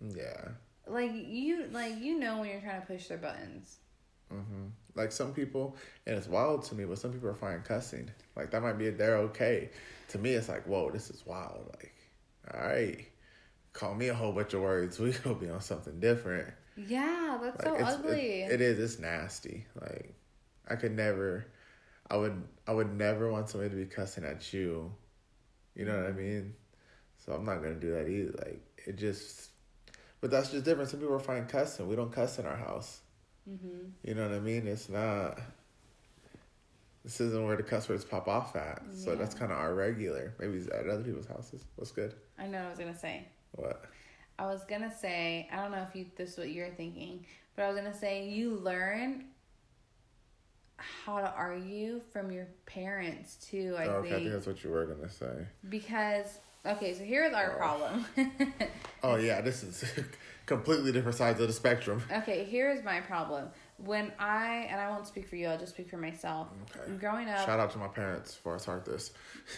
[0.00, 0.48] Yeah.
[0.86, 3.78] Like you, like you know when you're trying to push their buttons.
[4.32, 4.66] Mm-hmm.
[4.94, 8.08] Like some people, and it's wild to me, but some people are fine cussing.
[8.36, 9.70] Like that might be they're okay.
[10.08, 11.66] To me, it's like, whoa, this is wild.
[11.80, 11.94] Like,
[12.54, 13.04] all right,
[13.72, 14.98] call me a whole bunch of words.
[15.00, 16.54] We gonna be on something different.
[16.76, 18.42] Yeah, that's like, so ugly.
[18.42, 18.78] It, it is.
[18.78, 19.66] It's nasty.
[19.80, 20.14] Like
[20.68, 21.46] I could never.
[22.10, 22.42] I would.
[22.66, 24.92] I would never want somebody to be cussing at you.
[25.74, 26.54] You know what I mean?
[27.24, 28.32] So I'm not gonna do that either.
[28.38, 29.50] Like it just.
[30.20, 30.90] But that's just different.
[30.90, 31.88] Some people are fine cussing.
[31.88, 33.00] We don't cuss in our house.
[33.48, 33.90] Mm-hmm.
[34.02, 34.66] You know what I mean?
[34.66, 35.38] It's not.
[37.04, 38.82] This isn't where the cuss words pop off at.
[38.90, 39.04] Yeah.
[39.04, 40.34] So that's kind of our regular.
[40.40, 41.64] Maybe at other people's houses.
[41.76, 42.14] What's good?
[42.38, 42.58] I know.
[42.58, 43.28] I was gonna say.
[43.52, 43.84] What?
[44.38, 47.24] I was gonna say, I don't know if you this is what you're thinking,
[47.54, 49.24] but I was gonna say you learn
[50.76, 53.74] how to argue from your parents too.
[53.78, 54.14] I oh, okay, think.
[54.14, 55.46] I think that's what you were gonna say.
[55.68, 57.56] Because okay, so here's our oh.
[57.56, 58.04] problem.
[59.02, 59.84] oh yeah, this is
[60.46, 62.02] completely different sides of the spectrum.
[62.10, 63.48] Okay, here's my problem.
[63.78, 66.48] When I and I won't speak for you, I'll just speak for myself.
[66.76, 66.92] Okay.
[66.98, 69.12] Growing up, shout out to my parents for I start this.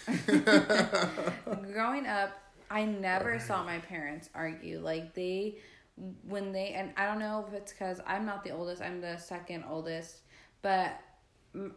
[1.73, 2.39] growing up,
[2.71, 4.81] I never saw my parents argue.
[4.81, 5.59] Like they,
[6.23, 9.17] when they, and I don't know if it's because I'm not the oldest, I'm the
[9.17, 10.21] second oldest,
[10.63, 11.01] but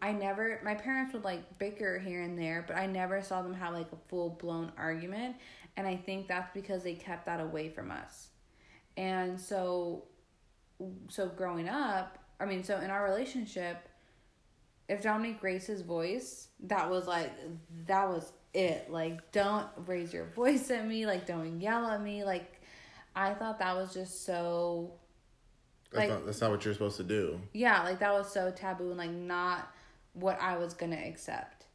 [0.01, 3.53] I never, my parents would like bicker here and there, but I never saw them
[3.53, 5.35] have like a full blown argument.
[5.77, 8.27] And I think that's because they kept that away from us.
[8.97, 10.03] And so,
[11.07, 13.87] so growing up, I mean, so in our relationship,
[14.89, 17.31] if Dominic raised his voice, that was like,
[17.87, 18.91] that was it.
[18.91, 21.05] Like, don't raise your voice at me.
[21.05, 22.23] Like, don't yell at me.
[22.25, 22.61] Like,
[23.15, 24.93] I thought that was just so.
[25.91, 27.39] That's like, not, that's not what you're supposed to do.
[27.53, 29.71] Yeah, like that was so taboo and like not
[30.13, 31.65] what I was gonna accept,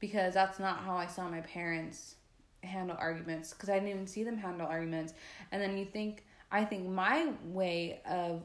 [0.00, 2.16] because that's not how I saw my parents
[2.62, 3.52] handle arguments.
[3.52, 5.14] Because I didn't even see them handle arguments,
[5.52, 8.42] and then you think I think my way of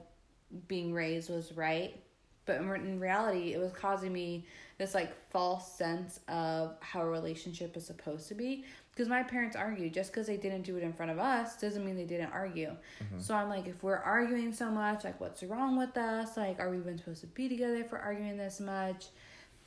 [0.67, 1.99] being raised was right,
[2.45, 4.46] but in reality, it was causing me
[4.77, 8.63] this like false sense of how a relationship is supposed to be
[8.98, 11.85] because my parents argue just because they didn't do it in front of us doesn't
[11.85, 12.69] mean they didn't argue.
[13.04, 13.19] Mm-hmm.
[13.19, 16.35] so i'm like if we're arguing so much like what's wrong with us?
[16.35, 19.06] Like are we even supposed to be together for arguing this much?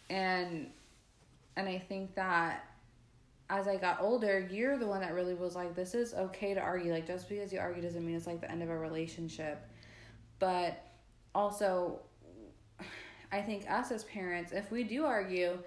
[0.08, 0.70] And
[1.56, 2.64] and i think that
[3.48, 6.60] as i got older you're the one that really was like this is okay to
[6.60, 6.92] argue.
[6.92, 9.64] Like just because you argue doesn't mean it's like the end of a relationship.
[10.40, 10.84] But
[11.36, 12.00] also
[13.32, 15.58] I think us as parents, if we do argue,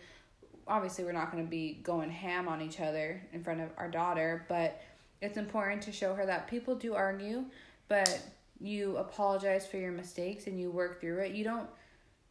[0.68, 3.89] obviously we're not going to be going ham on each other in front of our
[3.89, 4.82] daughter, but
[5.22, 7.45] it's important to show her that people do argue,
[7.88, 8.22] but
[8.59, 11.34] you apologize for your mistakes and you work through it.
[11.34, 11.70] You don't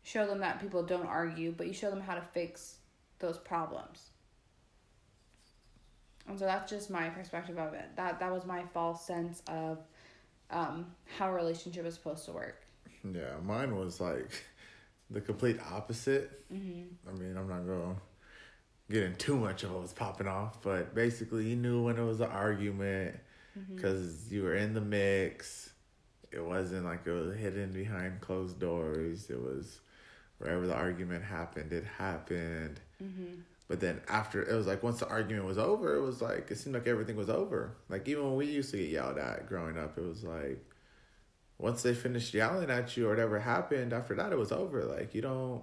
[0.03, 2.76] show them that people don't argue, but you show them how to fix
[3.18, 4.11] those problems.
[6.28, 7.85] And so that's just my perspective of it.
[7.97, 9.78] That that was my false sense of
[10.51, 10.87] um,
[11.18, 12.62] how a relationship is supposed to work.
[13.05, 14.30] Yeah, mine was like
[15.11, 16.45] the complete opposite.
[16.53, 17.09] Mm-hmm.
[17.09, 17.97] I mean, I'm not going
[18.93, 21.97] to get in too much of what was popping off, but basically, you knew when
[21.97, 23.16] it was an argument
[23.74, 25.70] because you were in the mix.
[26.30, 29.28] It wasn't like it was hidden behind closed doors.
[29.28, 29.80] It was
[30.38, 32.80] wherever the argument happened, it happened.
[33.03, 33.40] Mm-hmm.
[33.68, 36.57] But then after it was like once the argument was over, it was like it
[36.57, 37.76] seemed like everything was over.
[37.88, 40.64] Like even when we used to get yelled at growing up, it was like
[41.59, 44.84] once they finished yelling at you or whatever happened, after that it was over.
[44.84, 45.62] Like you don't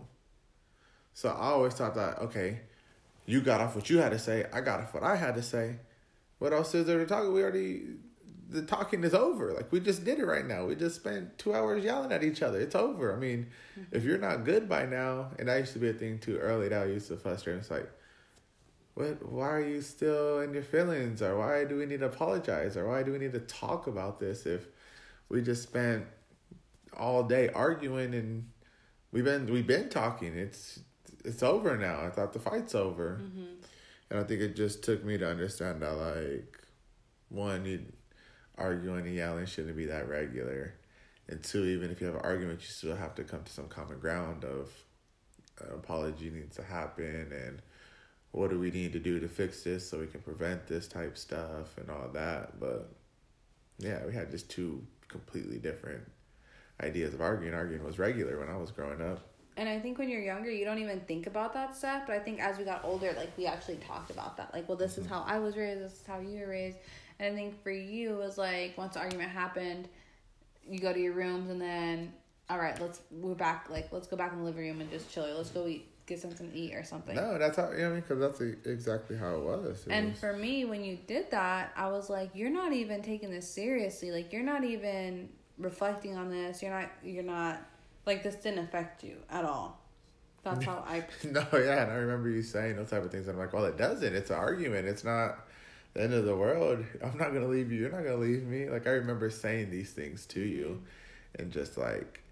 [1.14, 2.62] So I always thought that, okay,
[3.30, 5.44] you got off what you had to say, I got off what I had to
[5.44, 5.78] say.
[6.40, 7.24] What else is there to talk?
[7.32, 7.84] We already
[8.50, 9.54] the talking is over.
[9.54, 10.66] Like we just did it right now.
[10.66, 12.60] We just spent two hours yelling at each other.
[12.60, 13.16] It's over.
[13.16, 13.48] I mean,
[13.80, 13.96] mm-hmm.
[13.96, 16.70] if you're not good by now, and that used to be a thing too early
[16.70, 17.58] that I used to frustrate.
[17.58, 17.90] It's like,
[18.96, 19.32] what?
[19.32, 21.22] Why are you still in your feelings?
[21.22, 22.76] Or why do we need to apologize?
[22.76, 24.68] Or why do we need to talk about this if
[25.30, 26.06] we just spent
[26.98, 28.50] all day arguing and
[29.12, 30.36] we've been we've been talking.
[30.36, 30.80] It's
[31.26, 32.02] it's over now.
[32.02, 33.20] I thought the fight's over.
[33.22, 33.64] Mm-hmm.
[34.12, 36.58] And I think it just took me to understand that, like,
[37.30, 37.86] one, you
[38.58, 40.74] arguing and yelling shouldn't be that regular.
[41.28, 43.68] And two, even if you have an argument, you still have to come to some
[43.68, 44.72] common ground of
[45.62, 47.62] an apology needs to happen and
[48.32, 51.18] what do we need to do to fix this so we can prevent this type
[51.18, 52.60] stuff and all that.
[52.60, 52.92] But
[53.80, 56.04] yeah, we had just two completely different
[56.82, 57.54] ideas of arguing.
[57.54, 59.22] Arguing was regular when I was growing up.
[59.60, 62.04] And I think when you're younger, you don't even think about that stuff.
[62.08, 64.54] But I think as we got older, like we actually talked about that.
[64.54, 65.14] Like, well, this is mm-hmm.
[65.14, 65.82] how I was raised.
[65.84, 66.78] This is how you were raised.
[67.20, 69.90] And I think for you, it was like once the argument happened,
[70.66, 72.14] you go to your rooms, and then
[72.50, 73.70] all right, let's we're back.
[73.70, 75.26] Like, let's go back in the living room and just chill.
[75.26, 77.18] Let's go eat, get something to eat or something.
[77.18, 79.86] No, that's how, you know, I mean, because that's exactly how it was.
[79.86, 83.02] It And was- for me, when you did that, I was like, you're not even
[83.02, 84.12] taking this seriously.
[84.12, 86.64] Like, you're not even reflecting on this.
[86.64, 86.90] You're not.
[87.04, 87.62] You're not.
[88.10, 89.80] Like, this didn't affect you at all.
[90.44, 91.06] That's how I.
[91.30, 93.28] No, yeah, and I remember you saying those type of things.
[93.28, 94.16] And I'm like, well, it doesn't.
[94.16, 94.88] It's an argument.
[94.88, 95.48] It's not
[95.94, 96.84] the end of the world.
[97.04, 97.82] I'm not gonna leave you.
[97.82, 98.68] You're not gonna leave me.
[98.68, 100.82] Like I remember saying these things to you,
[101.38, 102.24] and just like,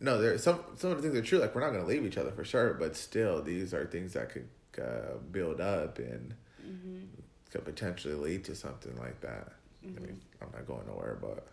[0.00, 1.40] no, there some some of the things are true.
[1.40, 4.30] Like we're not gonna leave each other for sure, but still, these are things that
[4.30, 4.48] could
[4.82, 6.34] uh, build up and
[6.66, 7.04] Mm-hmm.
[7.52, 9.52] could potentially lead to something like that.
[9.84, 11.46] I mean, I'm not going nowhere, but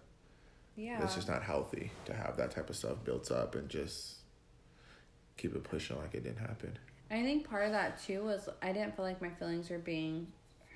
[0.75, 1.03] Yeah.
[1.03, 4.15] it's just not healthy to have that type of stuff built up and just
[5.37, 6.77] keep it pushing like it didn't happen.
[7.11, 10.27] I think part of that too was I didn't feel like my feelings were being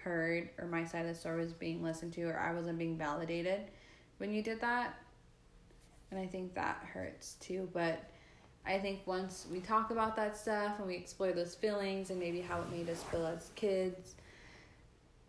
[0.03, 2.97] heard or my side of the story was being listened to or I wasn't being
[2.97, 3.61] validated
[4.17, 4.95] when you did that.
[6.11, 7.69] And I think that hurts too.
[7.73, 8.09] But
[8.65, 12.39] I think once we talk about that stuff and we explore those feelings and maybe
[12.39, 14.15] how it made us feel as kids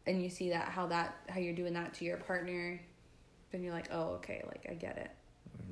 [0.07, 2.81] and you see that how that how you're doing that to your partner,
[3.51, 5.11] then you're like, Oh, okay, like I get it.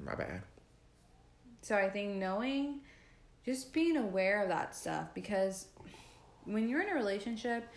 [0.04, 0.42] My bad.
[1.62, 2.80] So I think knowing,
[3.44, 5.66] just being aware of that stuff because
[6.44, 7.68] when you're in a relationship,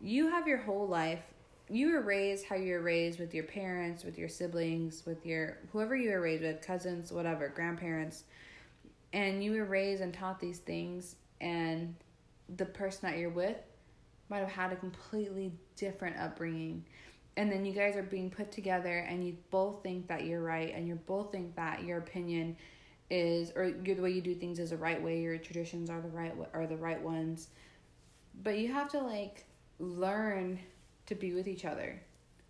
[0.00, 1.22] you have your whole life.
[1.70, 5.58] You were raised how you were raised with your parents, with your siblings, with your
[5.72, 8.24] whoever you were raised with, cousins, whatever, grandparents.
[9.12, 11.94] And you were raised and taught these things, and
[12.56, 13.56] the person that you're with
[14.28, 16.84] might have had a completely different upbringing.
[17.38, 20.74] And then you guys are being put together, and you both think that you're right,
[20.74, 22.56] and you both think that your opinion
[23.10, 26.00] is or your the way you do things is the right way your traditions are
[26.00, 27.48] the right are the right ones.
[28.42, 29.46] But you have to like
[29.78, 30.58] learn
[31.06, 32.02] to be with each other.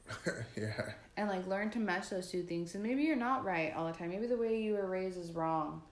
[0.57, 0.73] Yeah.
[1.19, 2.75] and like learn to mesh those two things.
[2.75, 4.09] And maybe you're not right all the time.
[4.09, 5.83] Maybe the way you were raised is wrong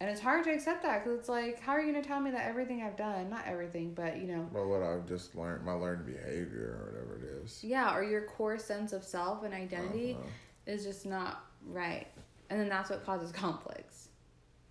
[0.00, 2.20] and it's hard to accept that because it's like how are you going to tell
[2.20, 5.64] me that everything i've done not everything but you know But what I've just learned,
[5.64, 7.62] my learned behavior or whatever it is.
[7.62, 10.26] yeah or your core sense of self and identity Uh-huh.
[10.66, 12.06] is just not right
[12.48, 14.08] and then that's what causes conflicts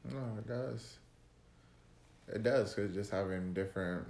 [0.03, 0.97] No, it does.
[2.33, 4.05] It does because just having different,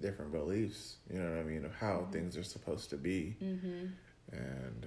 [0.00, 0.96] different beliefs.
[1.10, 3.86] You know what I mean of how things are supposed to be, mm-hmm
[4.32, 4.86] and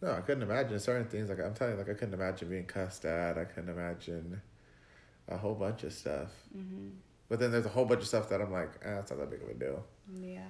[0.00, 1.28] no, I couldn't imagine certain things.
[1.28, 3.36] Like I'm telling you, like I couldn't imagine being cussed at.
[3.36, 4.40] I couldn't imagine
[5.28, 6.28] a whole bunch of stuff.
[6.56, 6.88] mm-hmm
[7.28, 9.30] But then there's a whole bunch of stuff that I'm like, eh, it's not that
[9.30, 9.84] big of a deal.
[10.20, 10.40] yeah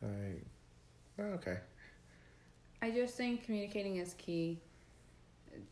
[0.00, 0.44] Like,
[1.18, 1.58] oh, okay.
[2.80, 4.58] I just think communicating is key.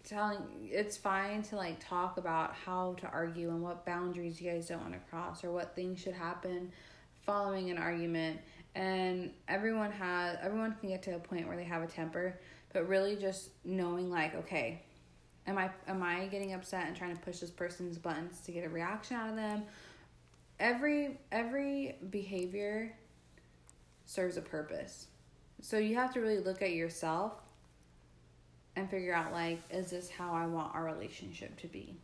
[0.05, 0.39] Telling
[0.71, 4.81] it's fine to like talk about how to argue and what boundaries you guys don't
[4.81, 6.71] want to cross or what things should happen
[7.25, 8.41] following an argument
[8.75, 12.39] and everyone has everyone can get to a point where they have a temper
[12.73, 14.81] but really just knowing like okay
[15.47, 18.65] am i am i getting upset and trying to push this person's buttons to get
[18.65, 19.63] a reaction out of them
[20.61, 22.93] every every behavior
[24.05, 25.07] serves a purpose
[25.61, 27.33] so you have to really look at yourself
[28.77, 31.97] and figure out like is this how i want our relationship to be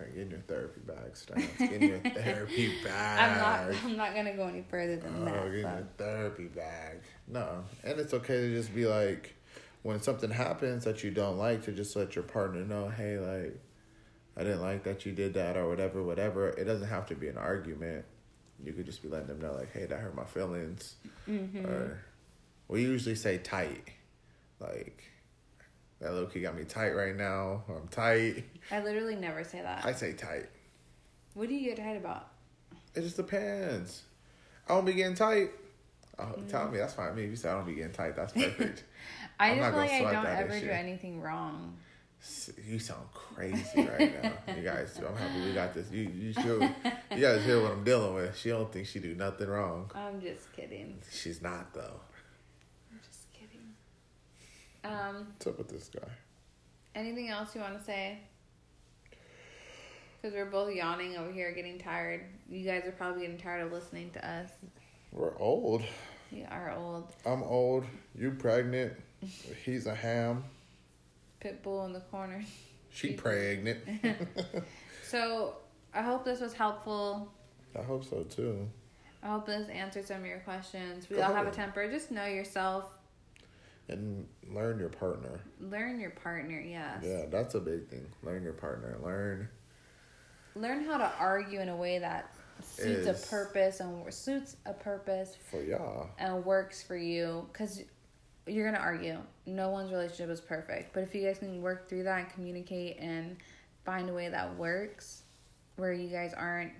[0.00, 1.40] Okay, get in your therapy bag, Stas.
[1.56, 3.20] Get in your therapy bag.
[3.20, 3.38] i'm
[3.70, 6.44] not i'm not gonna go any further than Oh, that get in but- your therapy
[6.46, 6.98] bag.
[7.28, 9.36] No, and it's okay to just be like,
[9.82, 13.60] when something happens that you don't like, to just let your partner know, hey, like,
[14.36, 16.48] I didn't like that you did that or whatever, whatever.
[16.50, 18.04] It doesn't have to be an argument.
[18.64, 20.96] You could just be letting them know, like, hey, that hurt my feelings.
[21.28, 21.64] Mhm.
[21.64, 22.00] Or
[22.68, 23.84] we usually say tight,
[24.60, 25.02] like.
[26.00, 27.64] That little kid got me tight right now.
[27.66, 28.44] Or I'm tight.
[28.70, 30.46] i literally never say that I say tight.
[31.34, 32.28] what do you get tight about
[32.94, 34.02] It just depends.
[34.68, 35.50] I don't be getting tight.
[36.16, 37.14] Oh, Tell me that's fine.
[37.16, 38.84] Me, if you say I don't be getting tight, that's perfect.
[39.40, 41.76] I I'm just feel like I don't ever do anything wrong.
[42.66, 44.54] You sound crazy right now.
[44.56, 45.06] You guys, do.
[45.06, 45.88] I'm happy we got this.
[45.92, 46.60] You, you sure?
[46.62, 48.36] You guys hear what I'm dealing with?
[48.36, 49.90] She don't think she do nothing wrong.
[49.94, 50.98] I'm just kidding.
[51.12, 52.00] She's not though.
[52.90, 53.74] I'm just kidding.
[54.84, 56.08] Um, What's up with this guy?
[56.96, 58.18] anything else you want to say?
[60.20, 62.22] Because we're both yawning over here, getting tired.
[62.50, 64.50] You guys are probably getting tired of listening to us.
[65.12, 65.84] We're old.
[66.32, 67.12] We are old.
[67.24, 67.84] I'm old.
[68.16, 68.94] You pregnant.
[69.64, 70.44] He's a ham.
[71.42, 72.44] Pitbull in the corner.
[72.90, 73.80] She pregnant.
[75.08, 75.54] So
[75.94, 77.32] I hope this was helpful.
[77.78, 78.68] I hope so too.
[79.22, 81.08] I hope this answered some of your questions.
[81.08, 81.90] We Go all have a temper.
[81.90, 82.90] Just know yourself.
[83.88, 85.40] And learn your partner.
[85.60, 86.60] Learn your partner.
[86.60, 87.02] Yes.
[87.02, 88.04] Yeah, that's a big thing.
[88.22, 88.98] Learn your partner.
[89.02, 89.48] Learn.
[90.54, 92.30] Learn how to argue in a way that
[92.62, 96.10] suits a purpose and suits a purpose for y'all.
[96.18, 97.82] and works for you because
[98.50, 102.02] you're gonna argue no one's relationship is perfect but if you guys can work through
[102.02, 103.36] that and communicate and
[103.84, 105.22] find a way that works
[105.76, 106.72] where you guys aren't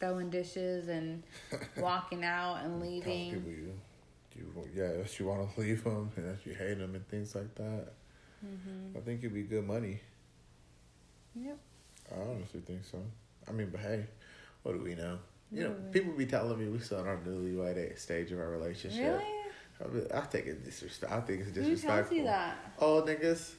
[0.00, 1.22] throwing dishes and
[1.78, 3.72] walking out and leaving people you,
[4.36, 7.34] you, yeah, if you want to leave them and if you hate them and things
[7.34, 7.92] like that.
[8.44, 8.96] mm-hmm.
[8.96, 10.00] I think it'd be good money.
[11.34, 11.58] yep
[12.10, 12.98] I honestly think so.
[13.48, 14.04] I mean, but hey,
[14.62, 15.18] what do we know?
[15.50, 18.48] You know, people be telling me we still in our newlywed age- stage of our
[18.48, 19.20] relationship.
[19.20, 19.33] really
[19.82, 21.12] I, mean, I think it's disrespect.
[21.12, 22.16] I think it's who tells disrespectful.
[22.16, 23.52] you that Oh, niggas.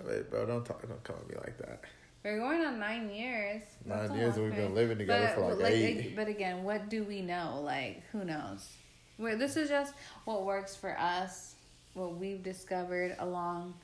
[0.00, 0.86] I mean, bro, don't talk.
[0.86, 1.80] Don't come at me like that.
[2.24, 5.62] we're going on nine years That's Nine years we've been living together but, for like,
[5.62, 6.16] like, eight.
[6.16, 8.68] but again what do we know like who knows
[9.16, 9.94] Where this is just
[10.24, 11.54] what works for us
[11.94, 13.74] what we've discovered along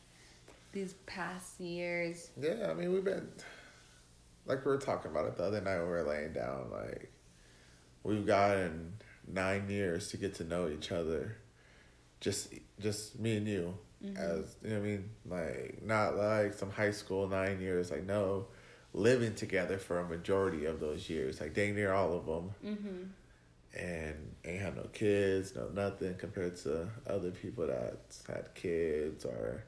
[0.73, 3.29] these past years Yeah, I mean, we've been
[4.47, 6.71] like we were talking about it the other night when we were laying down.
[6.71, 7.11] Like
[8.03, 8.95] we've gotten
[9.27, 11.37] nine years to get to know each other.
[12.21, 13.75] Just, just me and you,
[14.17, 17.91] as you know, I mean, like not like some high school nine years.
[17.91, 18.47] Like no,
[18.93, 23.81] living together for a majority of those years, like dang near all of them, mm-hmm.
[23.81, 29.65] and ain't have no kids, no nothing compared to other people that had kids or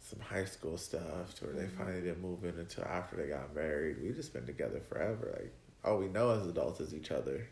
[0.00, 3.54] some high school stuff to where they finally didn't move in until after they got
[3.54, 3.96] married.
[4.02, 5.36] We just been together forever.
[5.38, 5.52] Like
[5.84, 7.48] all we know as adults is each other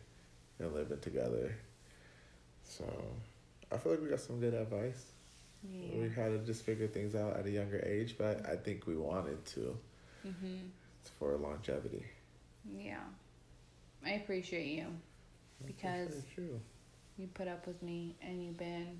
[0.59, 1.55] and living together.
[2.63, 2.85] So
[3.71, 5.05] I feel like we got some good advice.
[5.69, 6.01] Yeah.
[6.01, 8.95] We had to just figure things out at a younger age, but I think we
[8.95, 9.77] wanted to
[10.25, 10.57] Mm-hmm.
[11.19, 12.03] for longevity.
[12.77, 12.99] Yeah.
[14.05, 14.87] I appreciate you
[15.65, 16.59] because That's very true.
[17.17, 18.99] you put up with me and you've been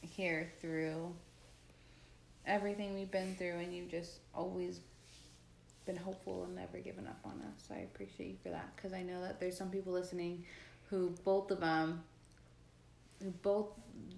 [0.00, 1.14] here through
[2.46, 4.80] everything we've been through and you've just always
[5.86, 7.64] been hopeful and never given up on us.
[7.68, 10.44] So I appreciate you for that because I know that there's some people listening
[10.90, 12.02] who both of them
[13.42, 13.66] both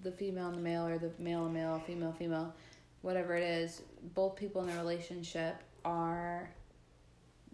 [0.03, 2.53] the female and the male or the male and male, female female,
[3.01, 3.81] whatever it is,
[4.13, 5.55] both people in the relationship
[5.85, 6.49] are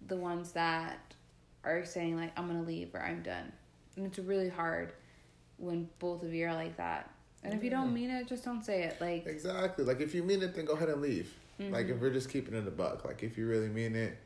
[0.07, 1.13] the ones that
[1.63, 3.51] are saying like I'm gonna leave or I'm done.
[3.95, 4.93] And it's really hard
[5.57, 7.09] when both of you are like that.
[7.43, 8.97] And if you don't mean it, just don't say it.
[9.01, 9.83] Like Exactly.
[9.85, 11.33] Like if you mean it, then go ahead and leave.
[11.59, 11.93] Like Mm-hmm.
[11.93, 13.05] if we're just keeping it a buck.
[13.05, 14.17] Like if you really mean it,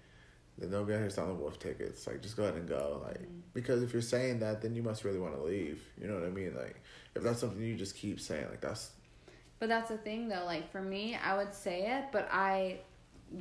[0.57, 2.07] then don't be out here selling wolf tickets.
[2.07, 3.01] Like just go ahead and go.
[3.05, 3.39] Like Mm-hmm.
[3.53, 5.81] because if you're saying that, then you must really want to leave.
[5.99, 6.55] You know what I mean?
[6.55, 6.81] Like
[7.15, 8.91] if that's something you just keep saying, like that's
[9.59, 12.79] But that's the thing though, like for me, I would say it, but I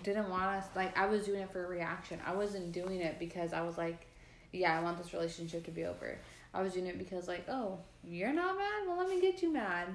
[0.03, 2.21] didn't want us like I was doing it for a reaction.
[2.27, 4.07] I wasn't doing it because I was like,
[4.53, 6.19] yeah, I want this relationship to be over.
[6.53, 8.87] I was doing it because like, oh, you're not mad?
[8.87, 9.89] Well, let me get you mad.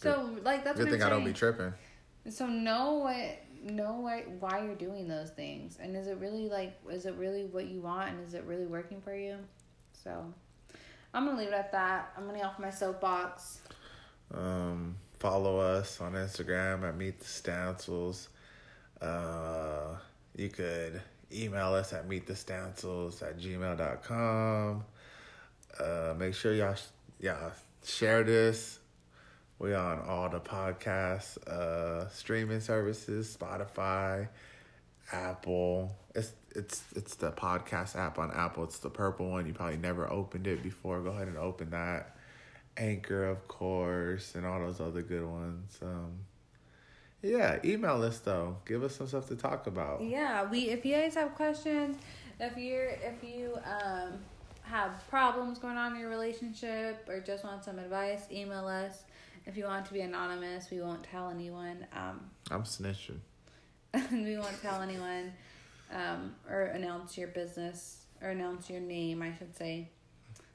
[0.00, 1.72] So like that's good thing I'm I don't be tripping.
[2.28, 6.74] So know what know what why you're doing those things and is it really like
[6.90, 9.36] is it really what you want and is it really working for you?
[10.04, 10.32] So
[11.14, 12.12] I'm gonna leave it at that.
[12.16, 13.60] I'm gonna get off my soapbox.
[14.32, 18.28] Um, follow us on Instagram at Meet the Stancils.
[19.00, 19.96] Uh,
[20.36, 21.00] you could
[21.32, 24.84] email us at meet the meetthestancils at gmail.com.
[25.78, 26.76] Uh, make sure y'all,
[27.20, 27.52] y'all
[27.84, 28.78] share this.
[29.58, 34.28] We on all the podcast uh, streaming services, Spotify,
[35.12, 35.94] Apple.
[36.14, 38.64] It's it's it's the podcast app on Apple.
[38.64, 39.46] It's the purple one.
[39.46, 41.00] You probably never opened it before.
[41.00, 42.16] Go ahead and open that.
[42.76, 45.78] Anchor, of course, and all those other good ones.
[45.82, 46.12] Um,
[47.22, 48.56] yeah, email us though.
[48.64, 50.02] Give us some stuff to talk about.
[50.02, 51.96] Yeah, we if you guys have questions,
[52.40, 54.14] if you're if you um
[54.62, 59.02] have problems going on in your relationship or just want some advice, email us.
[59.46, 61.86] If you want to be anonymous, we won't tell anyone.
[61.94, 63.18] Um, I'm snitching.
[64.12, 65.32] we won't tell anyone
[65.92, 69.90] um, or announce your business or announce your name, I should say.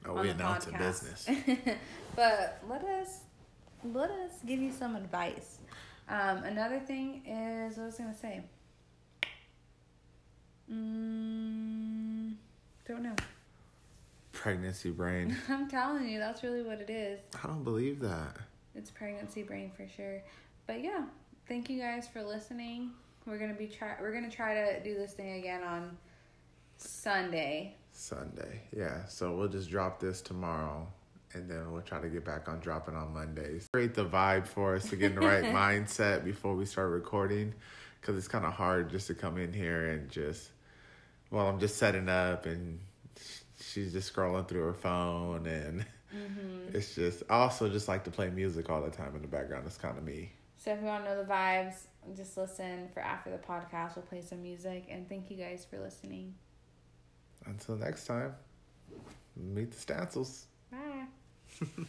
[0.06, 1.28] Oh, we announce a business.
[2.16, 3.20] but let us
[3.84, 5.58] let us give you some advice.
[6.08, 8.42] Um, another thing is what was I gonna say?
[10.70, 12.34] Mm,
[12.86, 13.16] don't know.
[14.32, 15.36] Pregnancy brain.
[15.48, 17.20] I'm telling you, that's really what it is.
[17.42, 18.36] I don't believe that.
[18.78, 20.22] It's pregnancy brain for sure.
[20.68, 21.04] But yeah,
[21.48, 22.92] thank you guys for listening.
[23.26, 23.96] We're gonna be try.
[24.00, 25.98] We're gonna try to do this thing again on
[26.76, 27.74] Sunday.
[27.90, 28.62] Sunday.
[28.74, 29.04] Yeah.
[29.06, 30.86] So we'll just drop this tomorrow
[31.34, 33.66] and then we'll try to get back on dropping on Mondays.
[33.72, 37.52] Create the vibe for us to get in the right mindset before we start recording
[38.00, 40.50] because it's kind of hard just to come in here and just,
[41.32, 42.78] well, I'm just setting up and
[43.60, 45.84] she's just scrolling through her phone and
[46.14, 46.74] Mm-hmm.
[46.76, 49.64] it's just, I also just like to play music all the time in the background.
[49.66, 50.32] It's kind of me.
[50.56, 51.74] So if you want to know the vibes,
[52.16, 53.96] just listen for after the podcast.
[53.96, 54.86] We'll play some music.
[54.90, 56.34] And thank you guys for listening.
[57.46, 58.34] Until next time,
[59.36, 60.44] meet the Stancils.
[60.70, 61.06] Bye.